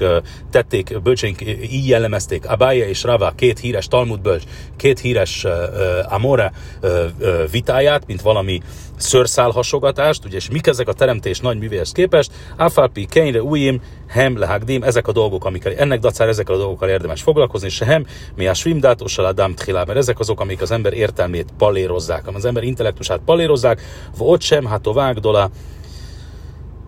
tették, 0.51 1.03
bölcseink 1.03 1.41
így 1.71 1.89
jellemezték, 1.89 2.49
Abaye 2.49 2.89
és 2.89 3.03
Rava, 3.03 3.33
két 3.37 3.59
híres 3.59 3.89
Talmud 3.89 4.21
bölcs, 4.21 4.43
két 4.77 4.99
híres 4.99 5.45
ö, 5.45 6.01
Amore 6.09 6.53
ö, 6.81 7.05
ö, 7.19 7.45
vitáját, 7.51 8.07
mint 8.07 8.21
valami 8.21 8.61
szőrszálhasogatást, 8.97 10.25
ugye, 10.25 10.37
és 10.37 10.51
mik 10.51 10.67
ezek 10.67 10.89
a 10.89 10.93
teremtés 10.93 11.41
nagy 11.41 11.59
művéhez 11.59 11.93
képest, 11.93 12.31
Afalpi, 12.57 13.07
Kényre, 13.07 13.43
Ujim, 13.43 13.81
Hem, 14.09 14.39
Lehagdim, 14.39 14.83
ezek 14.83 15.09
a 15.09 15.13
dolgok, 15.13 15.45
amikkel 15.45 15.73
ennek 15.73 16.01
dacára 16.01 16.31
ezekkel 16.31 16.55
a 16.55 16.59
dolgokkal 16.59 16.89
érdemes 16.89 17.23
foglalkozni, 17.23 17.69
se 17.69 17.85
Hem, 17.85 18.07
mi 18.35 18.47
a 18.47 18.55
Svimdátos, 18.55 19.19
Adam 19.19 19.55
Tchilá, 19.55 19.85
mert 19.85 19.99
ezek 19.99 20.19
azok, 20.19 20.41
amik 20.41 20.61
az 20.61 20.71
ember 20.71 20.93
értelmét 20.93 21.49
palérozzák, 21.59 22.35
az 22.35 22.45
ember 22.45 22.63
intellektusát 22.63 23.21
palérozzák, 23.25 23.83
ott 24.19 24.41
sem, 24.41 24.65
hát 24.65 24.87
a 24.87 24.93
vágdola, 24.93 25.51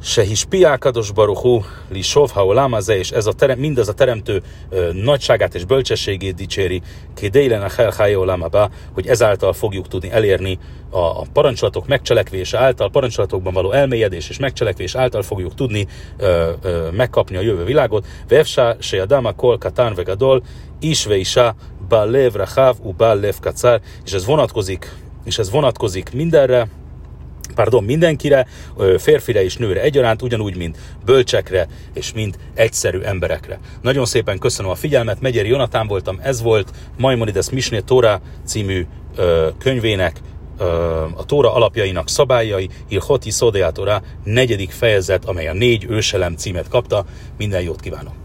se 0.03 0.23
is 0.23 0.45
piákados 0.45 1.11
baruchú, 1.13 1.65
li 1.89 2.03
sovha 2.03 2.45
olámaze, 2.45 2.97
és 2.97 3.11
ez 3.11 3.27
a 3.27 3.33
terem, 3.33 3.59
mindez 3.59 3.89
a 3.89 3.93
teremtő 3.93 4.43
ö, 4.69 4.91
nagyságát 4.93 5.55
és 5.55 5.65
bölcsességét 5.65 6.35
dicséri, 6.35 6.83
ki 7.15 7.29
délen 7.29 7.63
a 7.63 7.69
helhája 7.77 8.19
olámaba, 8.19 8.71
hogy 8.95 9.07
ezáltal 9.07 9.53
fogjuk 9.53 9.89
tudni 9.89 10.11
elérni 10.11 10.59
a, 10.91 10.99
a 10.99 11.25
parancsolatok 11.33 11.87
megcselekvése 11.87 12.59
által, 12.59 12.91
parancsolatokban 12.91 13.53
való 13.53 13.73
elmélyedés 13.73 14.29
és 14.29 14.39
megcselekvés 14.39 14.95
által 14.95 15.23
fogjuk 15.23 15.55
tudni 15.55 15.87
ö, 16.17 16.51
ö, 16.63 16.89
megkapni 16.91 17.37
a 17.37 17.41
jövő 17.41 17.65
világot. 17.65 18.07
Vevsa 18.29 18.77
se 18.79 19.03
adama 19.03 19.33
kol 19.33 19.59
katán 19.59 19.95
vegadol, 19.95 20.43
isve 20.81 21.17
isa 21.17 21.55
balev 21.89 22.33
rachav 22.33 22.77
u 22.83 22.93
balev 22.93 23.35
kacár, 23.41 23.81
és 24.05 24.13
ez 24.13 24.25
vonatkozik, 24.25 24.93
és 25.25 25.39
ez 25.39 25.51
vonatkozik 25.51 26.13
mindenre, 26.13 26.69
pardon, 27.55 27.85
mindenkire, 27.85 28.47
férfire 28.99 29.45
és 29.45 29.57
nőre 29.57 29.81
egyaránt, 29.81 30.23
ugyanúgy, 30.23 30.57
mint 30.57 30.79
bölcsekre 31.05 31.69
és 31.95 32.13
mint 32.13 32.39
egyszerű 32.55 33.01
emberekre. 33.01 33.59
Nagyon 33.83 34.05
szépen 34.05 34.39
köszönöm 34.39 34.71
a 34.71 34.75
figyelmet, 34.75 35.21
Megyeri 35.21 35.49
Jonatán 35.49 35.87
voltam, 35.87 36.19
ez 36.23 36.43
volt 36.43 36.71
Maimonides 36.99 37.51
Misné 37.51 37.81
Tóra 37.81 38.21
című 38.45 38.87
könyvének 39.59 40.21
a 41.17 41.25
Tóra 41.27 41.55
alapjainak 41.55 42.09
szabályai, 42.09 42.69
Ilhoti 42.89 43.31
Szódeátora 43.31 44.03
negyedik 44.25 44.71
fejezet, 44.71 45.25
amely 45.25 45.49
a 45.49 45.53
négy 45.53 45.87
őselem 45.89 46.37
címet 46.37 46.69
kapta. 46.69 47.05
Minden 47.39 47.63
jót 47.63 47.81
kívánok! 47.81 48.19